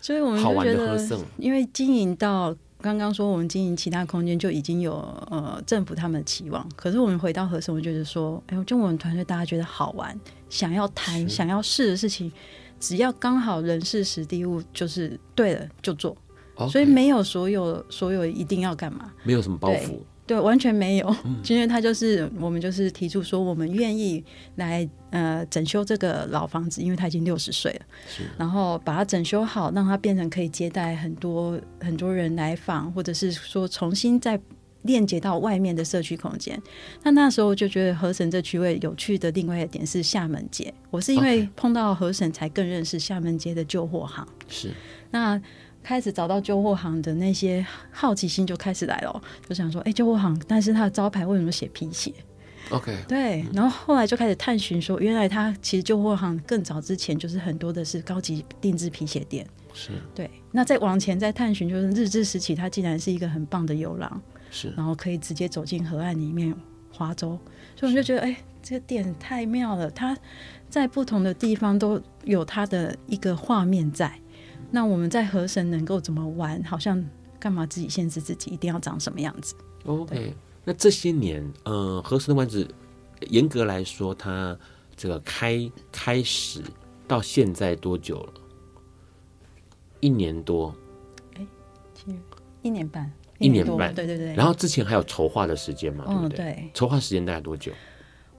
[0.00, 2.56] 所以我们就觉得，因为经营到。
[2.86, 4.92] 刚刚说我们经营其他空间就已经有
[5.28, 10.16] 呃政府他们的期望，可是我们回到核生，我觉得说，哎，就我们团队大家觉得好玩，
[10.48, 12.30] 想要谈、想要试的事情，
[12.78, 16.16] 只要刚好人事实地物就是对了就做.
[16.70, 19.98] 所以没有所有所有一定要干嘛，没有什么包袱。
[20.26, 21.16] 对，完全没有。
[21.40, 24.24] 今天他就是我们，就是提出说，我们愿意
[24.56, 27.86] 来呃整修这个老房子，因为他已经六十岁了，
[28.36, 34.40] 然后把它整修好，让它变成可以接待很多很多人来访，或者是说重新再
[34.82, 36.60] 链接到外面的社区空间。
[37.04, 44.26] 那那时候就觉得河神这区位有趣的另外一点是厦门街，我是因为碰到河神才更认识厦门街的旧货行。
[44.48, 44.74] 是
[45.12, 45.40] 那。
[45.86, 52.12] 开始找到旧货行的那些好奇心就开始来了，就想说，哎，旧货行，但是它的招牌为什么写皮鞋
[52.70, 59.92] ？OK，对，然后后来就开始探寻，说原来它其实旧货行更早之前就是很多的是高级定制皮鞋店，是。
[60.12, 60.28] 对。
[60.50, 64.20] 那再往前再探寻，就是日治时期，它竟然是一个很棒的游廊，
[64.50, 66.52] 是，然后可以直接走进河岸里面
[66.90, 67.38] 划舟，
[67.76, 70.18] 所以我就觉得，哎，这个店太妙了，它
[70.68, 74.12] 在不同的地方都有它的一个画面在。
[74.70, 76.62] 那我们在河神能够怎么玩？
[76.64, 77.02] 好像
[77.38, 82.66] 干嘛自己限制自己一定要长什么样子？OK，那这些年，呃，河神的丸子
[83.28, 84.58] 严格来说，它
[84.96, 86.62] 这个开开始
[87.06, 88.32] 到现在多久了？
[90.00, 90.74] 一年多？
[91.36, 91.46] 哎，
[92.62, 94.34] 一年半，一年半，对对对。
[94.34, 96.04] 然后之前还有筹划的时间嘛？
[96.08, 96.70] 嗯，对不对？
[96.74, 97.72] 筹划时间大概多久？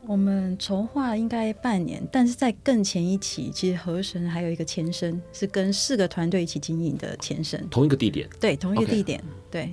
[0.08, 7.68] 我们筹划应该半年，但是在更前一期，其实河神还有一个前身，是跟四个团队一起经营的前身。
[7.70, 8.28] 同一个地点？
[8.40, 9.22] 对，同一个地点。
[9.52, 9.70] 对。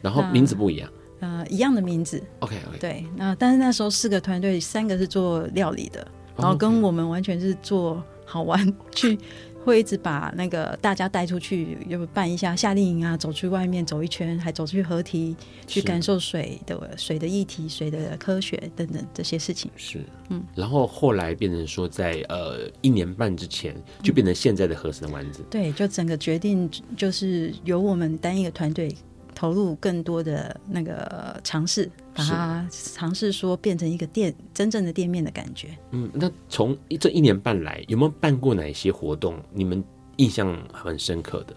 [0.00, 0.90] 然后名字不一样。
[1.20, 2.22] 呃，一样的名字。
[2.40, 2.78] OK OK。
[2.78, 9.18] 对，那但是那时候四个团队，三个是做料理的，然后跟我们完全是做好玩 去。
[9.66, 15.34] 会一直把那个大家带出去，就办一下夏令营啊，走去外面走一圈，还走去河堤
[15.66, 19.68] 去感受水的水的议题、水的科学等等这些事情。
[19.74, 23.74] 是，嗯，然后后来变成说在，在呃一年半之前
[24.04, 25.44] 就变成现在的河神丸子。
[25.50, 28.94] 对，就整个决定就是由我们单一个团队。
[29.36, 35.76] 投入更多的那个尝试，把它尝试说变成一个店真正的店面的感觉。
[35.90, 39.38] 嗯，那从这一年半来，有没有办过哪些活动？
[39.52, 39.84] 你们
[40.16, 41.54] 印象很深刻的？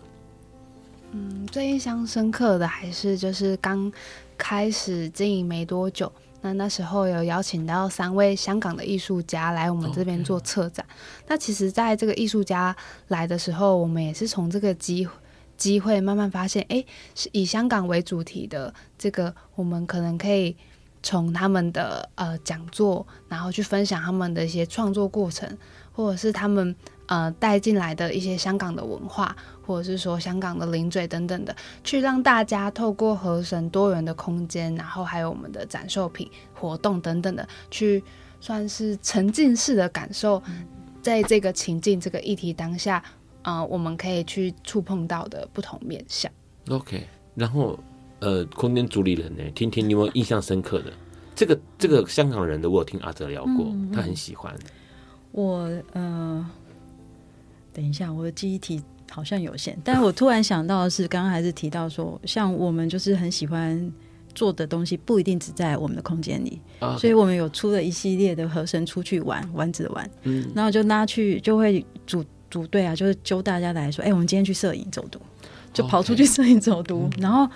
[1.13, 3.89] 嗯，最印象深刻的还是就是刚
[4.37, 6.11] 开始经营没多久，
[6.41, 10.85] 那那时候有邀请到三位香港的艺术家来我们这边做策展。
[11.25, 12.75] 那其实，在这个艺术家
[13.07, 15.13] 来的时候，我们也是从这个机会。
[15.59, 20.55] 机会慢慢发现，哎，是以香港为主题的这个，我们可能可以
[21.03, 25.57] 从他们的呃讲座，然后去分享他们的一些创作过程，
[25.91, 26.73] 或者是他们
[27.07, 38.01] 呃带进来的一些香港的文化，或者是说香港的零嘴等等的，去让大家透过河神多元的空间，然后还有我们的展售品活动等等的，去
[38.39, 40.41] 算是沉浸式的感受，
[41.01, 43.03] 在这个情境、这个议题当下。
[43.41, 46.31] 啊、呃，我们可以去触碰到的不同面向。
[46.69, 47.03] OK，
[47.35, 47.79] 然后
[48.19, 50.91] 呃，空间主理人呢，听听你有没有印象深刻的？
[51.35, 54.53] 这个这个香港人的，我有听阿哲聊过，他很喜欢。
[55.31, 56.45] 我呃，
[57.71, 59.79] 等一下，我的记忆体好像有限。
[59.85, 63.89] 但是我突然想到的是，刚刚还是提到说，像我们就是很喜欢
[64.35, 66.59] 做的东西，不一定只在我们的空间里。
[66.81, 66.97] Okay.
[66.97, 75.19] 所以我们有出了一系列的和声出去玩，玩子玩，嗯，然后就拉去，就会组组队啊，就是揪大家来说，哎、欸，我们今天去摄影走读，
[75.73, 77.49] 就跑出去摄影走读.然后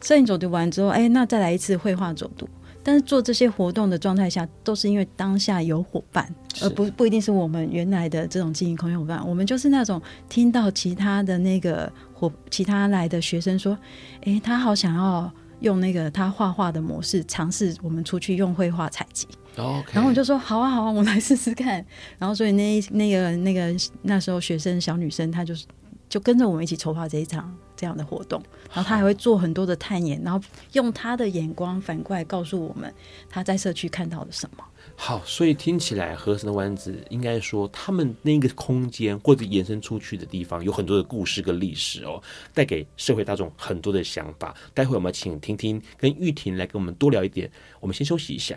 [0.00, 2.48] 摄影走读完之后，哎、欸，那再来一次绘画走读。
[2.86, 6.28] 但是做这些活动的状态下，都是因为当下有伙伴，
[6.60, 9.26] 而不不一定是我们原来的这种经营空间伙伴。
[9.26, 13.78] 我们就是那种听到其他的那个伙，其他来的学生说
[14.26, 19.26] ：“诶，他好想要用那个他画画的模式尝试，我们出去用绘画采集。”
[19.56, 19.94] Okay.
[19.94, 21.84] 然后我就说：“好啊，好啊，我来试试看。”
[22.18, 25.66] 然后所以那那个那个那时候学生小女生，她就是
[26.08, 27.54] 就跟着我们一起筹划这一场。
[27.76, 28.40] 这样的活动，
[28.72, 30.40] 然后她还会做很多的探研，然后
[30.74, 32.94] 用她的眼光反过来告诉我们
[33.28, 34.64] 她在社区看到了什么。
[34.94, 42.22] 好，所以听起来河神的丸子应该说他们那个空间或者延伸出去的地方有很多的故事跟历史哦，
[42.54, 44.54] 带给社会大众很多的想法。
[44.72, 47.50] 待会我们请婷婷跟玉婷来跟我们多聊一点。
[47.80, 48.56] 我们先休息一下。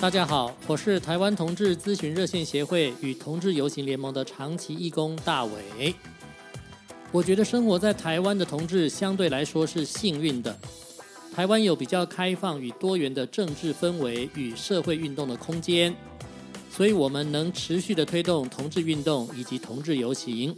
[0.00, 5.94] 大家好，我是台湾同志咨询热线协会与同志游行联盟的长期义工大伟。
[7.12, 10.58] 我觉得生活在台湾的同志相对来说是幸运的，
[11.34, 15.94] 台湾有比较开放与多元的政治氛围与社会运动的空间，
[16.70, 20.56] 所以我们能持续的推动同志运动以及同志游行。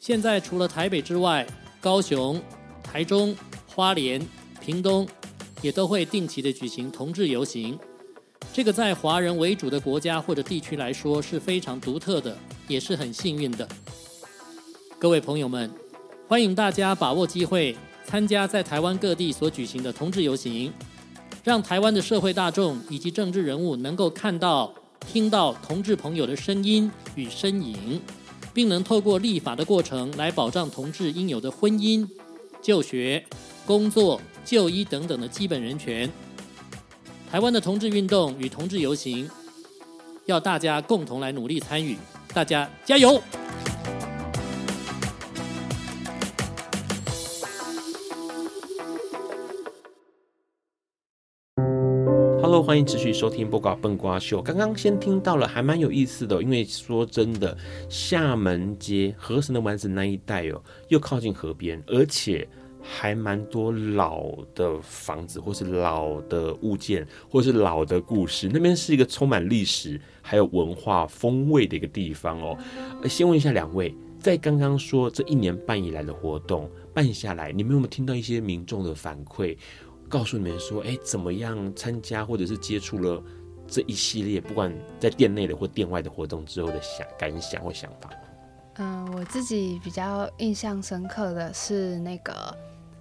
[0.00, 1.46] 现在除了台北之外，
[1.80, 2.42] 高雄、
[2.82, 3.32] 台中、
[3.68, 4.20] 花莲、
[4.60, 5.06] 屏东
[5.62, 7.78] 也都会定期的举行同志游行。
[8.54, 12.38] 这个在华人为主的国家或者地区来说是非常独特的，
[12.68, 13.66] 也是很幸运的。
[14.96, 15.68] 各位朋友们，
[16.28, 17.76] 欢迎大家把握机会
[18.06, 20.72] 参加在台湾各地所举行的同志游行，
[21.42, 24.72] 让台湾的社会大众以及政治人物能够看到、
[25.04, 28.00] 听到同志朋友的声音与身影，
[28.52, 32.08] 并能透过立法的过程来保障同志应有的婚姻、
[32.62, 33.26] 就学、
[33.66, 36.08] 工作、就医等等的基本人权。
[37.34, 39.28] 台湾的同志运动与同志游行，
[40.26, 41.96] 要大家共同来努力参与，
[42.32, 43.20] 大家加油
[52.40, 54.38] ！Hello，欢迎持续收听《播瓜笨瓜秀》。
[54.42, 57.58] 刚刚先听到了，还蛮有意思的，因为说真的，
[57.88, 62.48] 厦门街河神的丸子那一带哦，又靠近河边，而且。
[62.86, 68.50] 还蛮多老的房子，或是老的物件，或是老的故事。
[68.52, 72.58] 那边是一个充满历史还有文化风味的一个地方哦。
[73.08, 79.56] 先问一下两位，在刚刚说这一年半以来的活动办下来，你们有没有听到一些民众的反馈，
[80.06, 83.22] 告诉你们说，哎，怎么样参加或者是接触了
[83.66, 84.70] 这一系列，不管
[85.00, 88.10] 在店内的或店外的活动之后的想感想或想法？
[88.74, 92.54] 嗯，我自己比较印象深刻的是那个。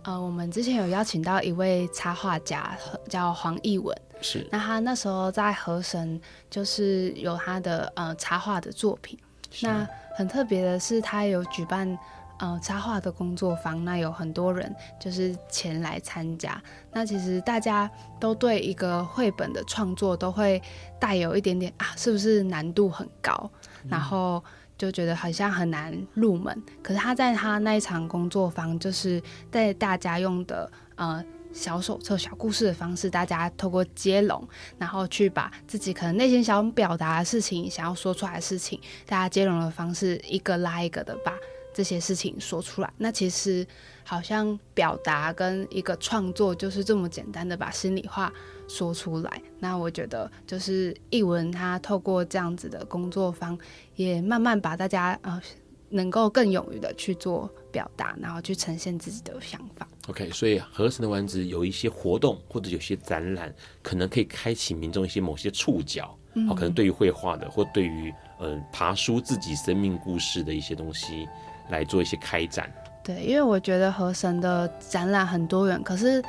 [0.03, 2.77] 呃，我们之前有邀请到一位插画家，
[3.09, 3.97] 叫黄艺文。
[4.21, 4.45] 是。
[4.51, 9.17] 那他那时候在河神，就是有他的呃插画的作品。
[9.61, 11.97] 那很特别的是，他有举办
[12.39, 16.61] 呃插画的工作坊，那有很多人就是前来参加。
[16.91, 17.89] 那其实大家
[18.19, 20.61] 都对一个绘本的创作都会
[20.99, 23.49] 带有一点点啊，是不是难度很高？
[23.83, 24.43] 嗯、然后。
[24.77, 29.21] 就觉得好像很难入门，可是他在他那一场工作坊，就是
[29.51, 34.45] 在大家用的呃小手册、小故事的方式，大家透过接龙，
[34.77, 41.33] 然后去把自己可能内心想表达的事情、想要说出来的事情，大家接龙的方式，一个拉一个的把
[41.73, 42.91] 这些事情说出来。
[42.97, 43.65] 那其实
[44.03, 48.33] 好像表达跟一个创作就是这么简单的把心里话
[48.67, 53.57] 说出来，那我觉得就是译文，他透过这样子的工作坊，
[53.95, 55.41] 也慢慢把大家呃
[55.89, 59.87] 能够更勇于的去做表达，然后去呈现自己的想法。
[60.07, 71.27] OK，所以河神的丸子有一些活动或者有些展览，可能可以开启民众一些某些触角，嗯，可能对于绘画的或对于呃爬梳自己生命故事的一些东西
[71.69, 72.71] 来做一些开展。
[73.03, 76.23] 对，因为我觉得河神的展览很多元，可是。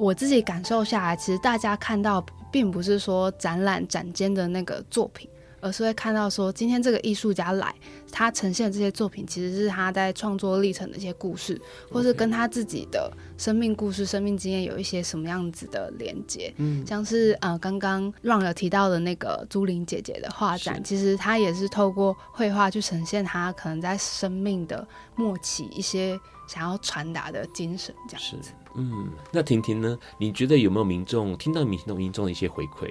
[0.00, 5.28] 我自己感受下来，其实大家看到并不是说展览展间的那个作品，
[5.60, 7.74] 而是会看到说，今天这个艺术家来，
[8.10, 11.60] 他呈现的这些作品，其实是他在创作历程的一些故事，
[11.92, 16.50] 或是跟他自己的生命故事、生命经验有一些什么样子的连接。
[16.56, 28.50] 嗯，像是呃，刚刚 Ron 有提到的那个朱玲姐姐的画展，其实她也是透过绘画去呈现她可能在生命的末期一些想要传达的精神，这样子。
[28.74, 29.98] 嗯，那婷婷呢？
[30.18, 32.90] 你觉得有没有民众听到民众民众的一些回馈？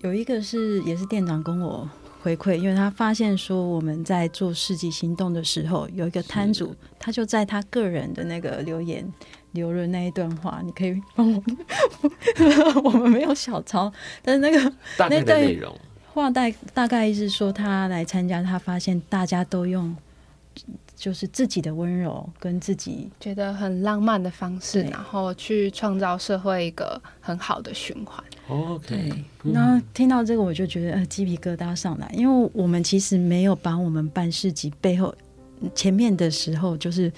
[0.00, 1.88] 有一个是也是店长跟我
[2.22, 9.06] 回馈，因为他发现说我们在做市集行动的时候，有一个摊主，他就在他个人的那个留言
[9.52, 11.42] 留了那一段话，你可以帮我，
[12.82, 13.92] 我们没有小抄，
[14.22, 15.76] 但是那个大概的内容
[16.12, 19.94] 话大大概是说他来参加，他发现大家都用。
[21.02, 28.22] 就是自己的温柔跟自己觉得很浪漫的方式，然后去创造社会一个很好的循环。
[28.46, 35.12] OK，那听到这个我就觉得呃鸡皮疙瘩上来，因为我们其实没有把我们办市集背后
[35.74, 37.12] 前面的时候就是。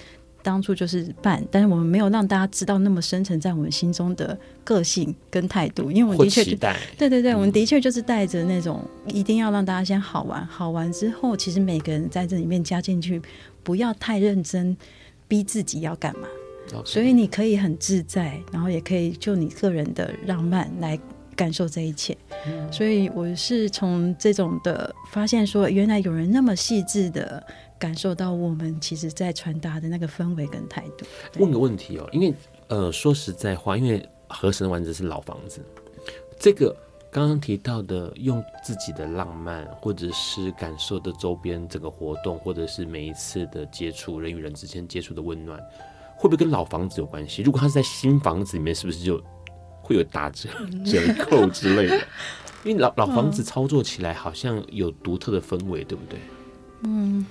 [0.45, 6.55] 当初就是办，但是我们没有让大家知道那么深层在我们心中的个性跟态度，因为我们的确就
[6.99, 13.19] 对对对，我们的确就是带着那种一定要让大家先好玩，好玩之后，其实每个人在这里面加进去，
[13.65, 14.77] 不要太认真，
[15.27, 16.29] 逼自己要干嘛.
[16.85, 20.97] 所以你可以很自在，然后也可以就你个人的浪漫来
[21.35, 22.17] 感受这一切。
[22.47, 27.45] 嗯、所以我是从这种的发现说，原来有人那么细致的。
[27.77, 31.05] 感受到我们其实在传达的那个氛围跟态度。
[31.37, 32.33] 问个问题哦，因为
[32.69, 35.59] 呃，说实在话，因为河神的丸子是老房子，
[36.39, 36.73] 这个
[37.15, 45.57] 刚刚提到的用自己的浪漫，或者是感受的周边整个活动，或者是每一次的接触，人与人之间接触的温暖，
[46.17, 47.41] 会不会跟老房子有关系？
[47.41, 49.23] 如果他是在新房子里面，是不是就
[49.81, 50.49] 会有打折
[50.85, 51.97] 折扣之类的？
[52.65, 56.19] 因为老老房子操作起来好像有独特的氛围，对不对？
[56.83, 57.25] 嗯。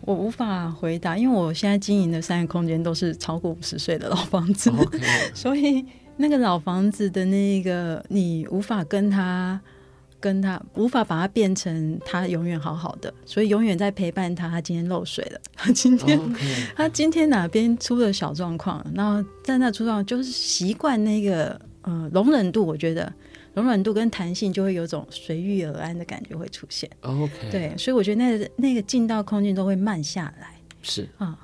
[0.00, 4.68] 我无法回答，因为我现在经营的三个空间都是超过五十岁的老房子.
[5.34, 5.84] 所以
[6.18, 9.58] 那个老房子的那个你无法跟他
[10.20, 14.48] 跟他无法把它变成他永远好好的，所以永远在陪伴他。
[14.48, 16.20] 他今天漏水了， 他今天.
[16.76, 23.12] 他今天哪边出了小状况，然后在那出状况就是习惯那个呃容忍度，我觉得。
[23.54, 26.88] 容忍度跟弹性就会有种随遇而安的感觉会出现。
[27.00, 30.60] OK，对，所以我觉得那个那个进到空间都会慢下来。
[30.80, 31.36] 是啊，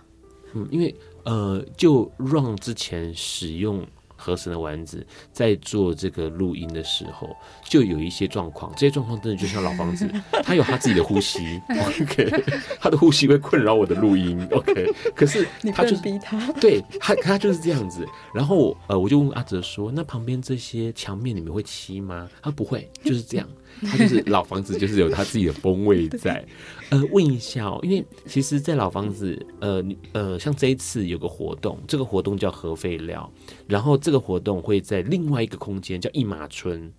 [0.52, 0.94] 嗯，因为
[1.24, 3.84] 呃，就让之前使用。
[4.24, 8.72] 河神的丸子在做这个录音的时候，就有一些状况。
[8.72, 10.08] 这些状况真的就像老房子，
[10.42, 11.60] 他有他自己的呼吸。
[11.68, 12.42] OK，
[12.80, 14.42] 他的呼吸会困扰我的录音。
[14.50, 18.06] OK，可是他就逼他， 对他，他就是这样子。
[18.32, 23.46] 然后呃，我就问阿哲说：“那旁边这些墙面你们会漆吗？”他不会，就是这样。
[23.82, 26.44] 他就是老房子，就是有他自己的风味 在。
[26.90, 33.28] 呃，问一下哦，因为其实，在老房子，呃，呃，像这一次有个活动，这个活动叫核废料，
[33.66, 36.92] 然后这个活动会在另外一个空间叫一马村，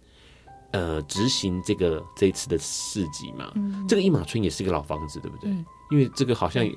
[0.71, 3.51] 呃，执行这个这一次的市集嘛。
[3.55, 5.51] 嗯、这个一马村也是一个老房子，对不对？
[5.51, 6.73] 嗯、因为这个好像也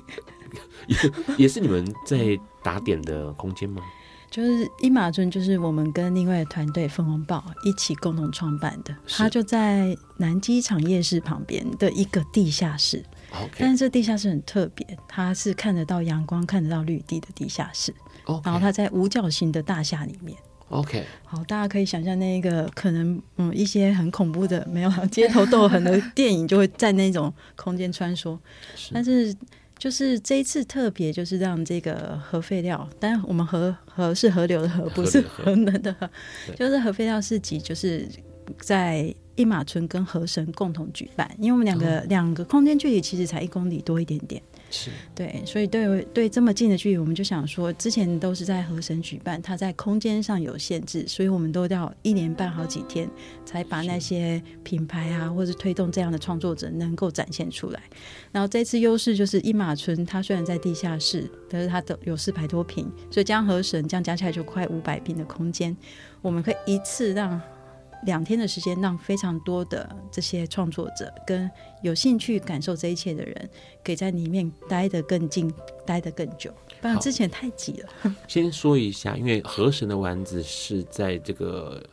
[1.37, 3.81] 也是你们在打点的空间吗？
[4.29, 8.95] 就是一马尊，就是我们跟另外的团队凤凰报一起共同创办的。
[9.07, 13.03] 它就在南机场夜市旁边的一个地下室。
[13.57, 17.93] 但是这地下室很特别，它是看得到阳光、看得到绿地的地下室。
[18.43, 20.37] 然后它在五角形的大厦里面。
[20.69, 28.37] OK，好，大家可以想象那个可能，嗯，一些很恐怖的、没有街头斗狠的电影就会在那种空间穿梭。
[28.75, 29.35] 是但是。
[29.79, 36.07] 就是这一次特别，就是让这个核废料，当然我们核核是河流的河，不是核能的核，
[36.57, 38.05] 就是核废料市集，就是
[38.59, 44.41] 在一马村跟河神共同举办，因为我们两个两、哦、个空间距离其实才一公里多一点点。
[44.71, 53.09] 是对，所以对对这么近的距离，我们就想说，之前都是在河神举办，它在空间上有限制，所以我们都要一年半好几天
[53.45, 57.81] 才把那些品牌啊，或者推动这样的创作者能够展现出来。
[58.31, 65.75] 然后这次优势就是一马村，它虽然在地下室，但是它都有四百多平，所以将河神这样加起来就快五百平的空间，
[66.21, 67.41] 我们可以一次让。
[68.03, 71.49] 两天的时间，让非常多的这些创作者跟
[71.81, 73.49] 有兴趣感受这一切的人，
[73.83, 75.53] 可以在里面待得更近，
[75.85, 76.51] 待得更久。
[76.81, 78.15] 不然之前太挤了。
[78.27, 81.83] 先说一下，因为河神的丸子是在这个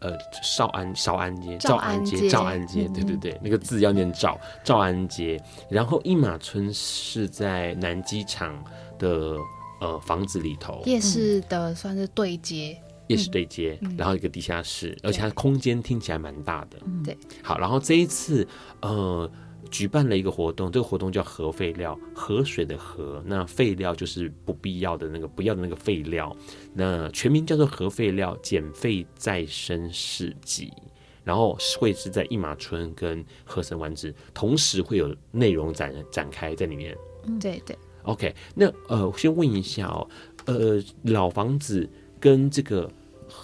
[0.00, 5.40] 呃少安少安街，赵安街，赵安街，对对对，嗯、那个字要念赵赵安街。
[5.70, 8.52] 然后一马村是在南机场
[8.98, 9.36] 的
[9.80, 12.76] 呃房子里头，夜市的算是对接。
[13.12, 16.78] 夜市对接，嗯、然后一个地下室，而且它空间听起来蛮大的。
[17.04, 18.46] 对，好，然后这一次
[18.80, 19.30] 呃
[19.70, 26.36] 举办了一个活动，这个活动叫核废料，河水的河，那废料就是不必要的那个不要的那个废料，
[26.74, 30.72] 那全名叫做核废料减废再生市集。
[31.24, 36.98] 然后会是在一马村跟河神丸子同时会有内容展展开在里面。
[37.40, 37.78] 对对。
[38.02, 40.08] OK，那呃，我先问一下哦，
[40.46, 41.88] 呃，老房子
[42.18, 42.90] 跟这个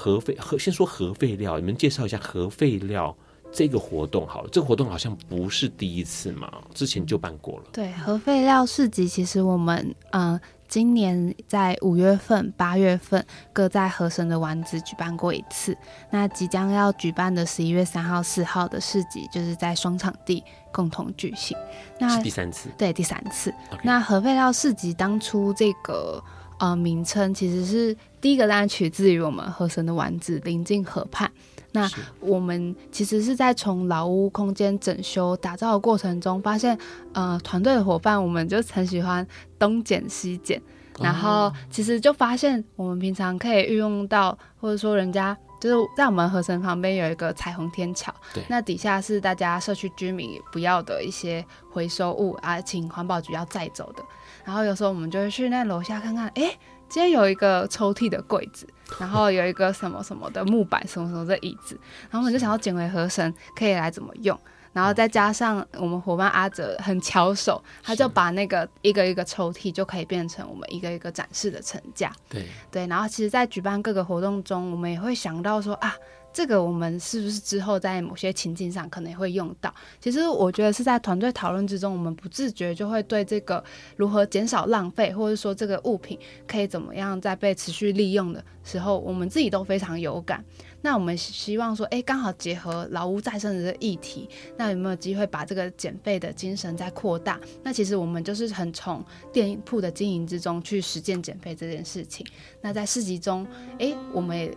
[0.01, 3.13] 核废核，先说核废料，你们介绍一下核废料
[3.51, 4.49] 这个活动好了。
[4.53, 7.65] 这个活动好像不是第一次嘛，之前就办过了。
[7.73, 10.35] 对，核废料市集其实我们嗯。
[10.35, 13.25] 呃今年在五月份、八月份
[13.55, 15.75] 各在河神的丸子举办过一次，
[16.11, 21.57] 那即将要举办的十一月三号、四号的市集，就是在双场地共同举行。
[21.99, 23.51] 那是第三次，对，第三次。
[23.83, 26.23] 那核废料市集当初这个
[26.59, 31.31] 呃名称，其实是第一个当然取自于我们河神的丸子临近河畔。
[31.73, 31.89] 那
[32.21, 36.77] 我们其实是在从老屋空间整修打造的过程中，发现，
[37.13, 39.25] 呃，团队的伙伴我们就很喜欢
[39.59, 40.61] 东捡西捡，
[40.99, 48.13] 然后其实就发现我们平常可以运用到，或者说人家就是在我们河神旁边有一个彩虹天桥，
[48.49, 54.03] 那底下是大家社区居民不要的一些回收物啊，请环保局要载走的，
[54.49, 56.51] 然后有时候我们就会去那楼下看看，哎。
[56.89, 58.67] 今天有一个抽屉的柜子，
[58.99, 61.79] 然后有一个什么什么的木板，什么什么的椅子，
[62.09, 64.41] 然后我们就想要捡回合神，可以来怎么用？
[64.73, 72.11] 然后再加上我们伙伴阿哲很巧手，他就把那个一个一个抽屉就可以变成我们一个一个展示的层架。
[72.27, 75.95] 对对，然后其实，在举办各个活动中，我们也会想到说啊。
[76.39, 79.75] 这个我们是不是之后在某些情境上可能也会用到？
[80.01, 83.65] 其实我觉得是在团队讨论之中，我们不自觉就会对这个
[83.97, 86.17] 如何减少浪费，或者说这个物品
[86.47, 90.45] 可以怎么样在被持续利用的时候，我们自己都非常有感。
[90.81, 97.41] 那我们希望说，哎，刚好结合老屋再生的这个议题，那有没有机会把这个减费的精神再扩大？
[97.65, 102.25] 那其实我们就是很从店铺的经营之中去实践减废这件事情。
[102.61, 103.45] 那在市集中，
[103.81, 104.57] 哎，我们也。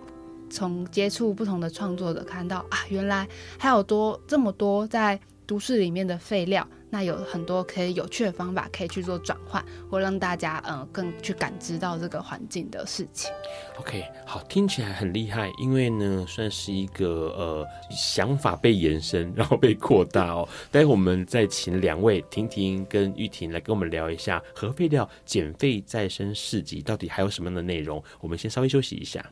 [0.52, 3.28] 从接触不同的创作者看到啊，原来
[3.58, 13.30] 还有多这么多在都市里面的废料，那有很多可以有趣的方法可以去做转换，或让大家嗯更去感知到这个环境的事情。
[13.78, 20.48] OK，好，听起来很厉害，因为呢算是一个呃想法被延伸，然后被扩大哦。
[20.72, 28.02] 待会我们再请两位婷婷跟玉婷来跟我们聊一下核废料减废再生市集到底还有什么样的内容。
[28.22, 29.26] 我们先稍微休息一下。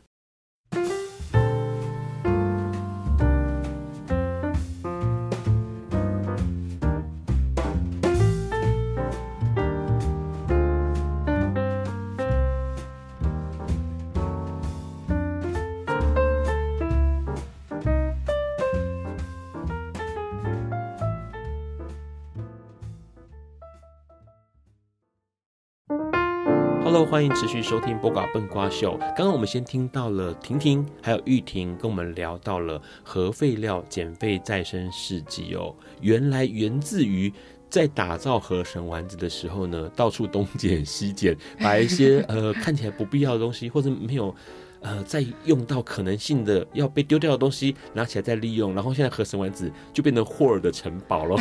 [27.20, 28.94] 欢迎持续收听《播瓜笨瓜秀》。
[28.98, 35.76] 刚刚我们先听到了婷婷还有玉婷跟我们聊到了核废料减废再生事迹哦。
[36.00, 37.30] 原来源自于
[37.68, 44.34] 在打造河神丸子的时候呢，到处东捡西捡，把一些呃看起来不必要的东西或者没有。
[44.80, 51.36] 呃，再用到可能性的要被丢掉的东西，拿起来再利用，然后现在合成丸子就变成霍尔的城堡了，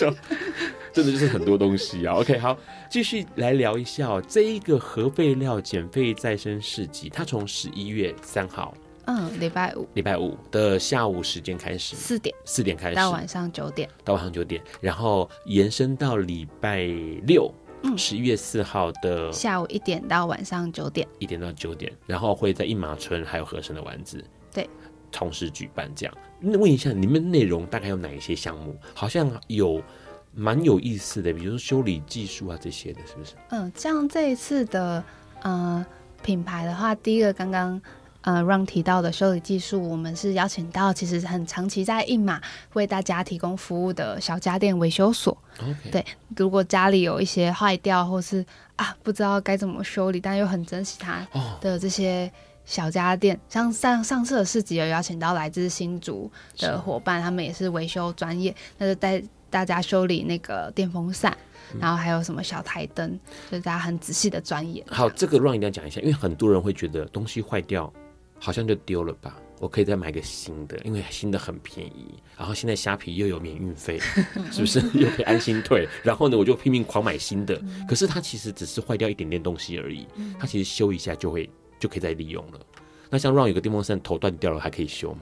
[0.93, 2.15] 真的就是很多东西啊。
[2.15, 2.57] OK，好，
[2.89, 8.73] 继续来聊一下哦，这一个核废料减废再生市集，它从十一月三号，
[9.05, 12.95] 嗯，礼拜五，礼拜五的下午时间开始，四点，四点开始。
[12.95, 16.85] 到晚上九点，到晚上九点，然后延伸到礼拜
[17.27, 17.53] 六。
[17.83, 24.23] 嗯，十一月四号的下午一点到晚上九点，一点到九点，然后会在一马村还有和神的丸子，
[24.53, 24.69] 对，
[25.11, 26.17] 同时举办这样。
[26.39, 28.75] 那问一下，你们内容大概有哪一些项目？
[28.93, 29.81] 好像有
[30.33, 33.33] 蛮有意思的，比如说修理技术啊这些的，是不是？
[33.49, 35.03] 嗯，像这一次的
[35.41, 35.85] 呃
[36.23, 37.81] 品牌的话，第一个刚刚。
[38.21, 42.39] 呃，让提到的修理技术，我们是邀请到其实很长期在印马
[42.73, 45.35] 为大家提供服务的小家电维修所。
[45.91, 46.05] 对，
[46.37, 48.45] 如果家里有一些坏掉，或是
[48.75, 51.27] 啊不知道该怎么修理，但又很珍惜它
[51.59, 52.31] 的这些
[52.63, 53.53] 小家电，oh.
[53.53, 61.35] 像上上次的市集有邀请到来自新竹的伙伴，他们也是维修专业，那就带大家修理那个电风扇，
[61.73, 63.19] 嗯、然后还有什么小台灯，
[63.49, 64.85] 就是大家很仔细的专业。
[64.87, 67.91] 好，这个让一定要讲一下，因为很多人会觉得东西坏掉。
[68.43, 72.15] 好像就丢了吧，我可以再买个新的，因为新的很便宜。
[72.35, 73.99] 然后现在虾皮又有免运费，
[74.51, 75.87] 是不是 又可以安心退？
[76.03, 77.61] 然后呢，我就拼命狂买新的。
[77.87, 80.07] 可是它其实只是坏掉一点点东西而已，
[80.39, 81.47] 它其实修一下就会
[81.79, 82.59] 就可以再利用了。
[83.11, 85.21] 那像 Ron 有个电风扇头断掉了，还可以修吗？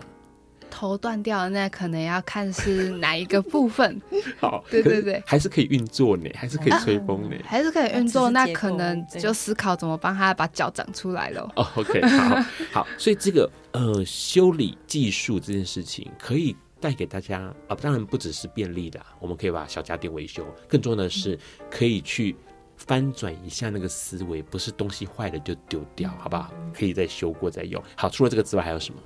[0.69, 4.01] 头断掉了，那可能要看是哪一个部分。
[4.39, 8.29] 好，对对对，还是可以运作呢，还是可以吹风呢，还是可以运作。
[8.29, 11.51] 那可能就思考怎么帮他把脚长出来了。
[11.55, 21.37] 哦，OK，好，好， 所以这个呃修理技术这件事情可以带给大家啊，当然不只是便利的，我们可以把小家电维修，更重要的是
[21.69, 22.35] 可以去
[22.77, 26.53] 翻转一下那个思维，不是东西坏了就丢掉，好不好？
[26.73, 27.83] 可以再修过再用。
[27.95, 28.99] 好，除了这个之外还有什么？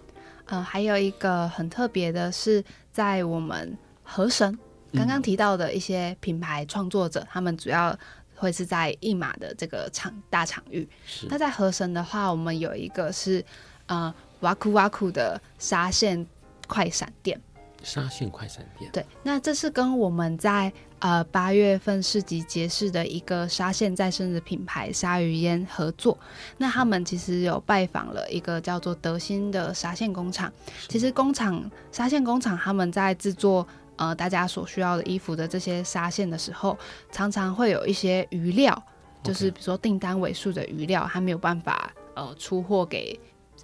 [0.46, 4.58] 呃，还有一个很特别的是，在我们河神
[4.94, 7.98] 刚刚提到的一些品牌创作者，嗯、他们主要
[8.36, 10.88] 会是在一马的这个场大场域。
[11.30, 13.44] 那在河神的话，我们有一个是
[13.88, 16.26] 呃哇酷哇酷的沙县
[16.68, 17.40] 快闪店。
[17.84, 26.18] 纱线快闪店，对，那这是跟我们在呃八月份市集结识的一个纱线再生的品牌鲨鱼烟合作。
[26.58, 30.52] 那他们其实有拜访了一个叫做德兴的纱线工厂。
[30.88, 33.68] 其实工厂纱线工厂他们在制作
[33.98, 36.78] 呃大家所需要的衣服的这些纱线的时候，
[37.12, 38.82] 常常会有一些余料，
[39.22, 43.20] 就是比如说订单尾数的余料，他没有办法呃出货给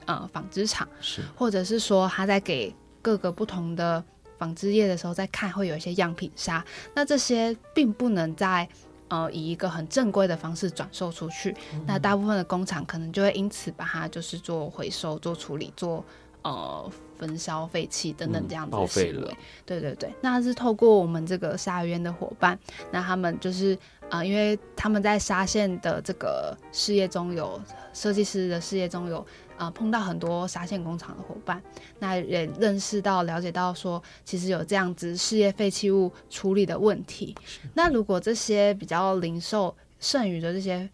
[0.06, 2.76] 呃纺织厂，是，或者是说他在给。
[3.10, 4.04] 各个不同的
[4.38, 8.70] 纺织业的时候，再看会有一些样品纱，那这些并不能在
[9.08, 16.06] 呃以一个很正规的方式转售出去，嗯、那大部分的工厂可能就会因此把它就是做回收、做处理、做
[16.44, 19.38] 呃焚烧废弃等等这样子的行为。
[19.66, 22.60] 对对对，那是透过我们这个沙渊的伙伴，
[22.92, 27.60] 那他们就是啊、呃，因为他们在沙县的这个事业中有
[27.92, 29.26] 设计师的事业中有。
[29.60, 31.62] 啊、呃，碰到很多纱线工厂的伙伴，
[32.00, 37.36] 那也认识到、了解到说，其实有这样子事业废弃物处理的问题。
[37.74, 40.90] 那如果这些比较零售剩余的这些。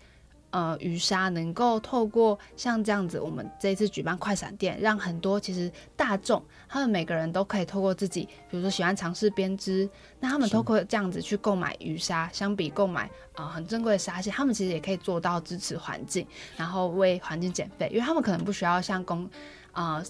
[0.56, 13.03] 呃，鱼虾能够透过像这样子，我们这一次举办快闪店，让很多其实大众他们每个人都可以透过自己，比如说喜欢尝试编织，那他们透过这样子去购买鱼虾，相比购买
[13.34, 16.26] 啊、呃、很珍贵的纱线，他们其实也可以做到支持环境，
[16.56, 19.30] 然后为环境减肥，因为他们可能不需要像工
[19.74, 19.95] 啊。
[19.95, 20.06] 呃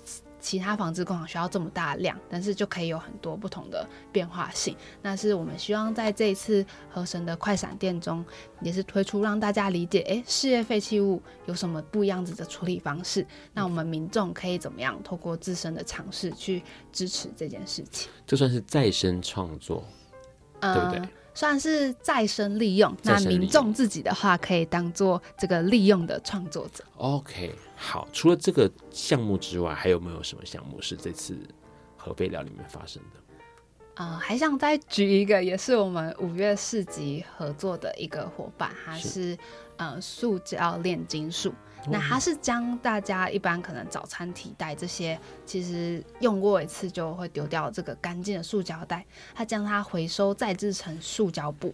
[0.46, 4.78] 其他纺织工厂需要这么大量，但是就可以有很多不同的变化性。
[5.02, 8.24] 那是我们希望在这一次河神的快闪店中，
[8.62, 13.26] 也是推出让大家理解，哎，事业废弃物有什么不一样子的处理方式？
[13.54, 18.12] 那我们民众可以怎么样透过自身的尝试去支持这件事情？
[18.28, 19.84] 这算是再生创作，
[20.62, 21.02] 对不对？
[21.36, 26.82] 嗯算是再生利用，那民众自己的话可以当做这个利用的创作者。
[26.96, 31.38] OK，好，除了这个项目之外，还有没有什么项目是这次
[31.98, 33.20] 核废料里面发生的？
[34.02, 39.38] 啊、呃，还想再举一个，也是我们五月市集合作的一个伙伴，他是，是
[39.76, 41.54] 呃塑胶炼金术。
[41.90, 51.74] 那它是将大家一般可能早餐提袋这些，其实用过一次就会丢掉这个干净的塑胶袋，它将它回收再制成塑胶布。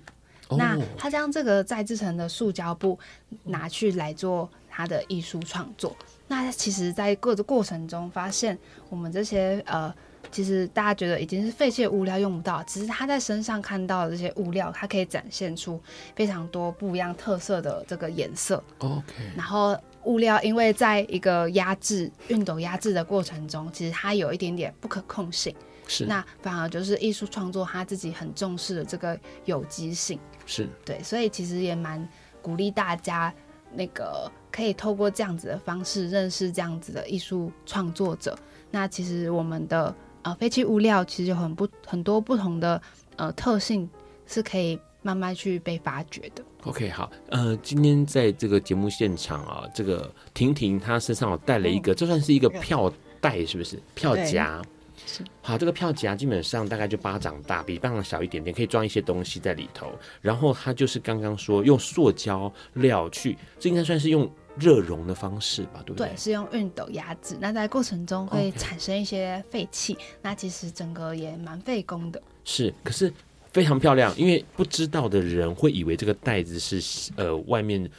[0.50, 3.00] 哦、那他将这个再制成的塑胶布
[3.46, 5.96] 拿去来做他的艺术创作。
[6.28, 8.58] 那其实，在各个过程中发现，
[8.90, 9.94] 我们这些呃。
[10.32, 15.82] 其实大家觉得已经是废弃的物料用不到，只是他在身上看到的这些物料，它可以展现出
[16.16, 18.64] 非常多不一样特色的这个颜色。
[18.78, 19.04] OK。
[19.36, 25.56] 然后物料因为在一个压制、熨斗压制的过程中，其实它有一点点不可控性。
[25.88, 26.06] 是。
[26.06, 30.20] 那反而就是艺术创作他自己很重视的这个有机性。
[30.46, 30.68] 是。
[30.86, 32.08] 对，所以其实也蛮
[32.42, 33.34] 鼓励大家，
[33.74, 38.38] 那个可以透过这样子的方式认识这样子的艺术创作者。
[38.70, 39.94] 那其实我们的。
[40.24, 42.80] 呃，废弃物料其实有很不很多不同的
[43.16, 43.90] 呃特性，
[44.28, 46.44] 是可以慢慢去被发掘的。
[46.64, 53.80] OK，好，呃，今天在这个节目现场啊，这个婷婷她身上有带了一个，这、哦、算是一个票袋，是不是？
[53.96, 54.62] 票夹。
[55.06, 55.24] 是。
[55.42, 59.92] 好，这个票夹基本上大概就巴掌大，比巴掌小一点点，可以装一些东西在里头。
[60.22, 64.32] 然后它就是刚刚说用塑胶料去，这应该算是用。
[64.58, 66.10] 热熔的方式吧，对不对？
[66.10, 67.38] 对，是用熨斗压制。
[67.40, 72.22] 那在过程中会产生一些废气.那其实整个也蛮费工的。
[72.44, 73.12] 是，可是
[73.52, 77.90] 非常漂亮，因为不知道的人会以为这个袋子是呃外面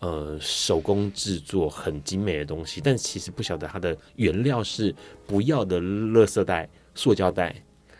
[0.00, 4.94] 呃手工制作很精美的东西，但其实不晓得它的原料是
[5.26, 7.54] 不要的垃圾袋、塑胶袋。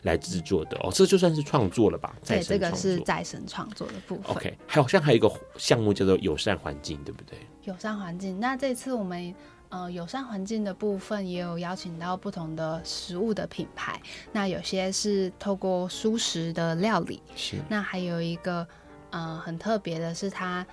[0.05, 2.17] 来制作的哦，这就算是创作了吧？
[2.25, 4.35] 对，这个是再生创作的部分。
[4.35, 7.39] OK，还有好像还有一个项目叫做友善环境，对不对？
[7.65, 9.35] 友善环境，那这次我们
[9.71, 14.01] 呃友善环境的部分也有邀请到不同的食物的品牌，
[14.33, 17.57] 那有些是透过蔬食的料理，是。
[17.69, 18.67] 那还有一个
[19.11, 20.67] 呃很特别的是，它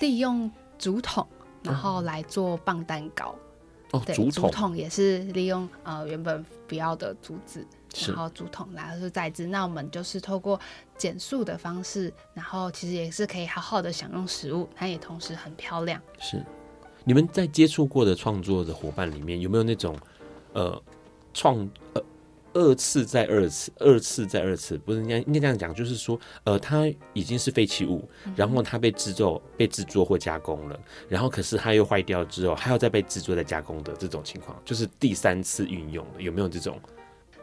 [0.00, 1.26] 利用竹筒
[1.62, 3.34] 然后来做棒蛋糕。
[3.92, 7.66] 哦，对，竹筒竹筒也是利用呃原本不要的竹子，
[8.08, 9.46] 然后竹筒来是再制。
[9.46, 10.58] 那我们就是透过
[10.96, 16.00] 减速的方式，然后其实也是可以好好的享用食物，它也同时很漂亮。
[16.18, 16.42] 是，
[17.04, 19.96] 你们在接触过的创作的伙伴里面，有没有那种
[20.52, 20.82] 呃
[21.34, 22.02] 创呃
[22.54, 24.76] 二次再二次，二次再二次？
[24.78, 30.78] 不是应该应该这样讲，就是说呃，它已经是废弃物，然后它被制作、被制作或加工了，
[31.08, 36.78] 然后可是它又坏掉之后，还要再被制作再加工的这种情况，就是第三次运用的，有没有这种？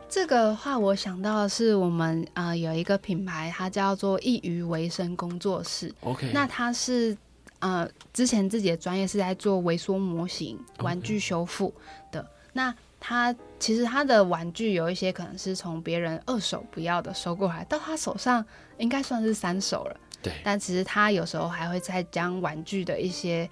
[0.08, 5.94] 这个话我想到的是，我们呃有一个品牌，它叫做一鱼为生工作室。
[6.02, 7.16] OK，那它是
[7.60, 11.74] 呃之前自己的专业是在做微缩模型、玩具修复
[12.12, 12.26] 的。
[12.54, 18.44] 那他其实他的玩具有一些可能是从别人二手不要的收过来，到他手上
[18.78, 19.98] 应该算是三手了。
[20.22, 20.34] 对。
[20.44, 23.50] 但其实他有时候还会再将玩具的一些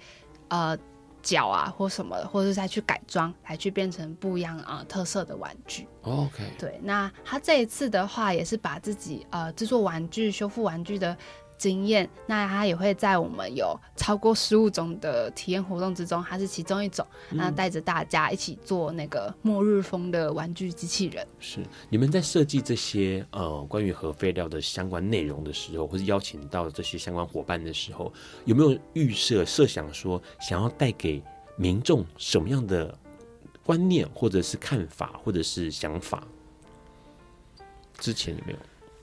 [0.48, 0.76] 呃
[1.22, 5.86] 角啊或什么的，或者是再去改装，来去变成不一样啊、呃、特色的玩具。
[6.02, 6.44] OK。
[6.58, 6.78] 对。
[6.82, 11.16] 那他这一次的话，也是把自己呃制作玩具、修复玩具的。
[11.58, 17.04] 经验，那它也会在我们有超过十五种的体验活动之中，它是其中一种。
[17.30, 21.26] 那带着大家一起做那个末日风的玩具机器人。
[21.40, 28.12] 是你们在设计这些呃关于核废料的相关内容的时候，或是邀请到这些相关伙伴的时候，
[28.44, 31.22] 有没有预设设想说想要带给
[31.56, 32.96] 民众什么样的
[33.64, 36.22] 观念，或者是看法，或者是想法？
[37.98, 38.58] 之前有没有？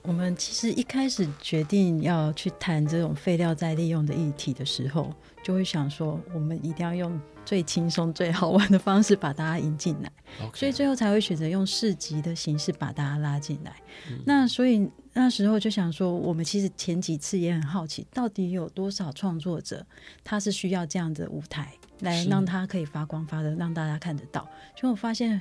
[0.08, 5.12] 我们其实一开始决定要去谈这种废料再利用的议题的时候，
[5.43, 10.12] 就会想说，我们一定要用最轻松、最好玩的方式把大家引进来.
[10.53, 13.76] 所以最后才会选择用市集的形式把大家拉进来。
[14.10, 14.20] 嗯。
[14.26, 19.86] 那所以那时候就想说，我们其实前几次也很好奇，到底有多少创作者
[20.24, 24.47] 他是需要这样的舞台来让他可以发光发热，让大家看得到。
[24.76, 25.39] 结果我发现。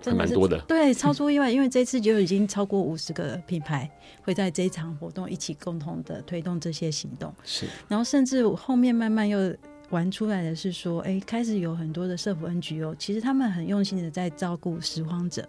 [0.00, 3.88] 真的蛮多的，对，超出意外，因为这次就已经超过五十个品牌
[4.22, 7.32] 会在这一场活动一起共同的推动这些行动。
[7.44, 9.54] 是，然后甚至后面慢慢又
[9.90, 15.46] 玩出来的是说，哎，开始有很多的社福 NGO，其实他们很用心的在照顾拾荒者，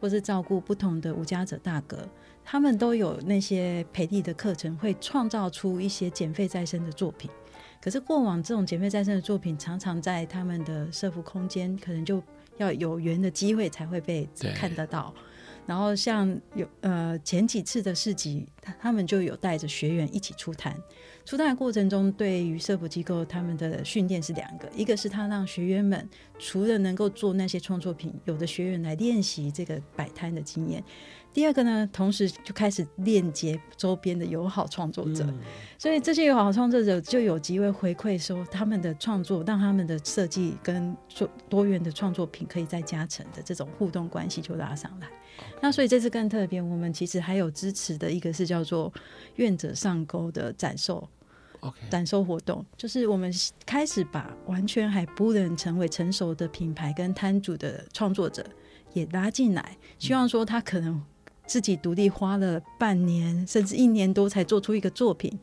[0.00, 1.98] 或是照顾不同的无家者大哥，
[2.44, 7.28] 他们都有那些培力的课程，会创造出一些减废再生的作品。
[7.82, 12.22] 可是过往这种减废再生的作品，常常在他们的社福空间可能就。
[12.60, 15.14] 要有缘的机会才会被看得到，
[15.66, 20.76] 然后像有呃前几次的市集，他他们就有带着学员一起出摊，
[21.24, 26.06] 出摊的过程中，对于社福机构他们的训练是两个，一个是他让学员们
[26.38, 30.84] 除了能够做那些创作品，有的学员来练习这个摆摊的经验。
[31.32, 35.38] 第二个呢，同时就开始链接周边的友好创作者，嗯，
[35.78, 45.08] 所以这些友好创作者就有机会回馈说，他们的创作让他们的设计跟做多元的创作品可以再加成的这种互动关系就拉上来。
[45.60, 48.92] 那所以这次更特别，我们其实还有支持的一个是叫做
[49.36, 51.08] “愿者上钩”的展售
[51.88, 53.32] 展售活动，就是我们
[53.64, 58.44] 开始把完全还不能成为成熟的品牌跟摊主的创作者
[58.92, 61.00] 也拉进来，希望说他可能。
[61.50, 65.36] 自己独立花了半年甚至一年多才做出一个作品，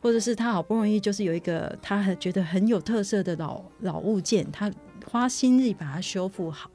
[0.00, 4.72] 或者是他好不容易就是有一个他很觉得很有特色的老老物件，他
[5.06, 6.70] 花心力把它修复好。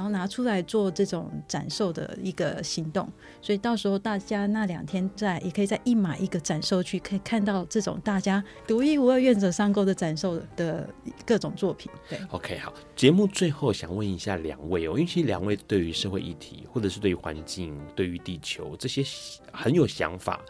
[0.00, 3.06] 然后拿出来做这种展售的一个行动，
[3.42, 10.88] 所以到时候大家那两天在也可以在一马一个展售区可以看到这种大家独一无二愿者上钩的展售的
[11.26, 11.92] 各种作品。
[12.08, 19.04] 对，OK，好，节目最后想问一下两位哦，因为其实两位对于社会议题或者是对于环境、对于地球这些
[19.52, 20.42] 很有想法，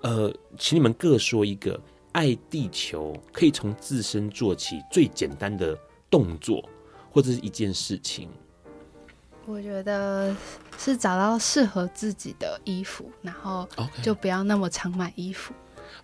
[0.00, 1.78] 呃，请你们各说一个
[2.12, 5.78] 爱地球可以从自身做起最简单的
[6.10, 6.66] 动作
[7.10, 8.30] 或者是一件事情。
[9.46, 10.34] 我觉得
[10.78, 13.68] 是找到适合自己的衣服，然后
[14.02, 15.52] 就不要那么常买衣服。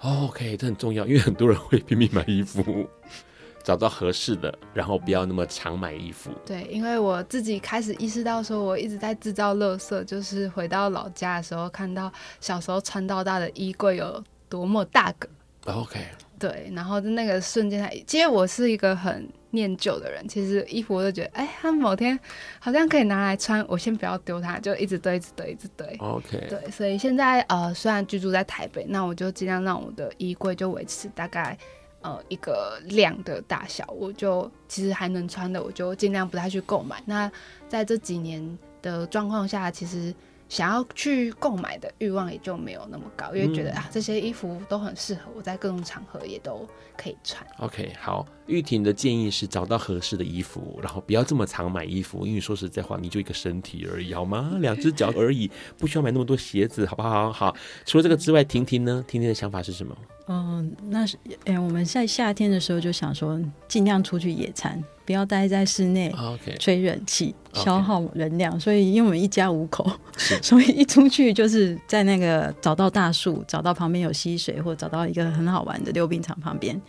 [0.00, 0.24] Okay.
[0.24, 2.88] OK，这很重要，因为很多人会拼命买衣服，
[3.64, 6.30] 找到合适的，然后不要那么常买衣服。
[6.46, 12.10] 对，因为我自己开始意识到说，我一直在制造垃圾，就是回到老家的时候，看到
[12.40, 15.28] 小时候穿到大的衣柜有多么大个。
[15.66, 16.00] OK。
[16.40, 20.26] 对，然后那个瞬间，其实我是一个很念旧的人。
[20.26, 22.18] 其实衣服我就觉得，哎，他某天
[22.58, 25.86] 好像可以拿来穿，我先不要丢它，就一直堆，一直堆，一直堆。
[26.00, 26.46] OK。
[26.48, 31.56] 对，所以现在呃，虽然居住在台北，那我就尽量让我的衣柜就维持大概
[32.00, 37.02] 呃一个量的大小，我就其实还能穿的，我就尽量不太去购买。
[37.04, 37.30] 那
[37.68, 40.14] 在这几年的状况下，其实
[40.50, 47.46] 想要去购买的欲望也就没有那么高，因为觉得、嗯、啊这些衣服都很适合我在各种场合也都可以穿。
[47.58, 54.56] OK，好，玉婷的建议是找到合适的衣服，然后不要这么常买衣服，因为说实在话，你就一个身体而已，好吗？
[54.60, 55.48] 两只脚而已，
[55.78, 57.32] 不需要买那么多鞋子，好不好？
[57.32, 59.04] 好，除了这个之外，婷婷呢？
[59.06, 59.96] 婷婷的想法是什么？
[60.26, 66.14] 嗯，那是哎、欸，我们在夏天的时候就想说，尽量出去野餐，不要待在室内
[66.60, 68.60] 吹冷气.消耗能量。
[68.60, 69.90] 所以，因为我们一家五口，
[70.40, 76.80] 所以一出去就是在那个找到大树，找到旁边有溪水，或找到一个很好玩的溜冰场旁边，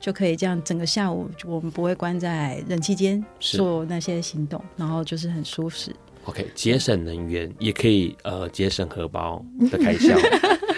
[0.00, 5.94] 就可以这样整个下午，我们不会关在冷气间做那些行动，然后就是很舒适。
[6.24, 10.16] OK，节省能源也可以呃节省荷包的开销。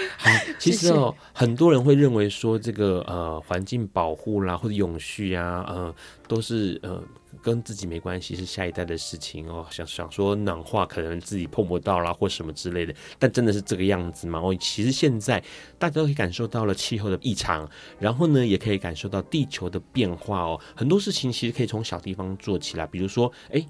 [0.59, 5.95] 好，其实哦，很多人会认为说这个呃环境保护啦或者永续啊，呃
[6.27, 7.01] 都是呃
[7.41, 9.65] 跟自己没关系，是下一代的事情哦。
[9.71, 14.41] 想想说暖化可能自己碰不到啦或什么之类的，但真的是这个样子吗？
[14.43, 15.41] 哦，其实现在
[15.79, 17.69] 大家都可以感受到了气候的异常，
[18.01, 20.61] 然后呢也可以感受到地球的变化哦。
[20.75, 23.65] 很多事情其实可以从小地方做起来，比如说哎，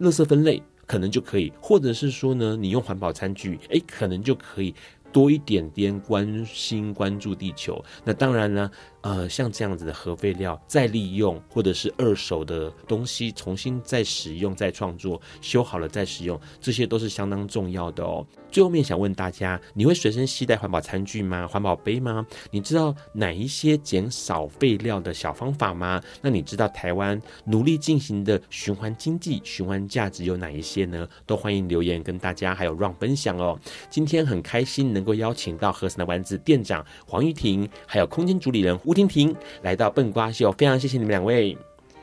[0.00, 0.62] 垃圾分类。
[0.86, 4.74] 可能就可以，或者是说呢，你用环保餐具，诶，可能就可以
[5.14, 7.82] 多一点点关心关注地球。
[8.04, 8.68] 那当然呢。
[9.04, 18.26] 呃，像这样子的核废料再利用，或者是二手的东西重新再使用、再创作、修好了再使用，这些都是相当重要的哦。
[18.50, 21.46] 最后面想问大家，你会随身携带环保餐具吗？
[21.46, 22.26] 环保杯吗？
[22.50, 26.02] 你知道哪一些减少废料的小方法吗？
[26.22, 31.06] 那你知道台湾努力进行的循环经济、循环价值有哪一些呢？
[31.26, 33.60] 都欢迎留言跟大家还有 Ron 分享哦。
[33.90, 41.58] 今天很开心能够邀请到和散的丸子店长黄玉婷，还有空间主理人婷婷来到笨瓜秀，非常谢谢你们两位，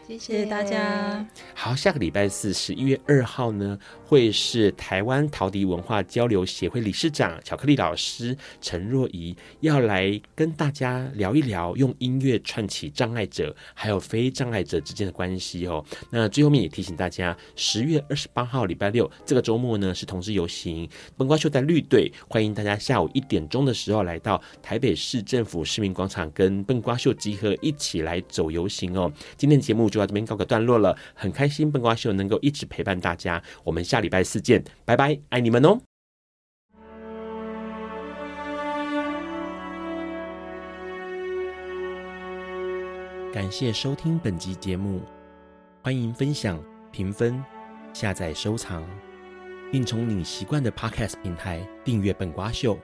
[0.07, 1.25] 谢谢大家。
[1.53, 3.79] 好，下个礼拜四十一月二号呢，
[4.11, 15.81] 会是台湾陶笛文化交流协会理事长巧克力老师陈若仪要来跟大家聊一聊，用音乐串起障碍者还有非障碍者之间的关系哦。
[16.09, 29.09] 那最后面也提醒大家，十月二十八号礼拜六这个周末呢是同志游行，笨瓜秀在绿队，欢迎大家下午一点钟的时候来到台北市政府市民广场跟笨瓜秀集合，一起来走游行哦。
[29.37, 34.00] 今天的节目就到这边告个段落了，很开心笨瓜秀能够一直陪伴大家，我们下。
[34.01, 35.79] 礼拜四见，拜拜，爱你们哦！
[43.33, 45.01] 感谢收听本集节目，
[45.81, 47.41] 欢迎分享、评分、
[47.93, 48.83] 下载、收藏，
[49.71, 52.77] 并从你习惯的 Podcast 平台订阅笨瓜秀。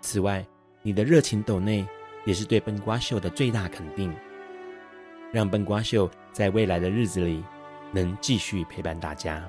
[0.00, 0.44] 此外，
[0.82, 1.86] 你的热情抖内
[2.24, 4.12] 也是对笨瓜秀的最大肯定，
[5.30, 7.44] 让笨瓜秀在未来的日子里
[7.92, 9.48] 能继续陪伴大家。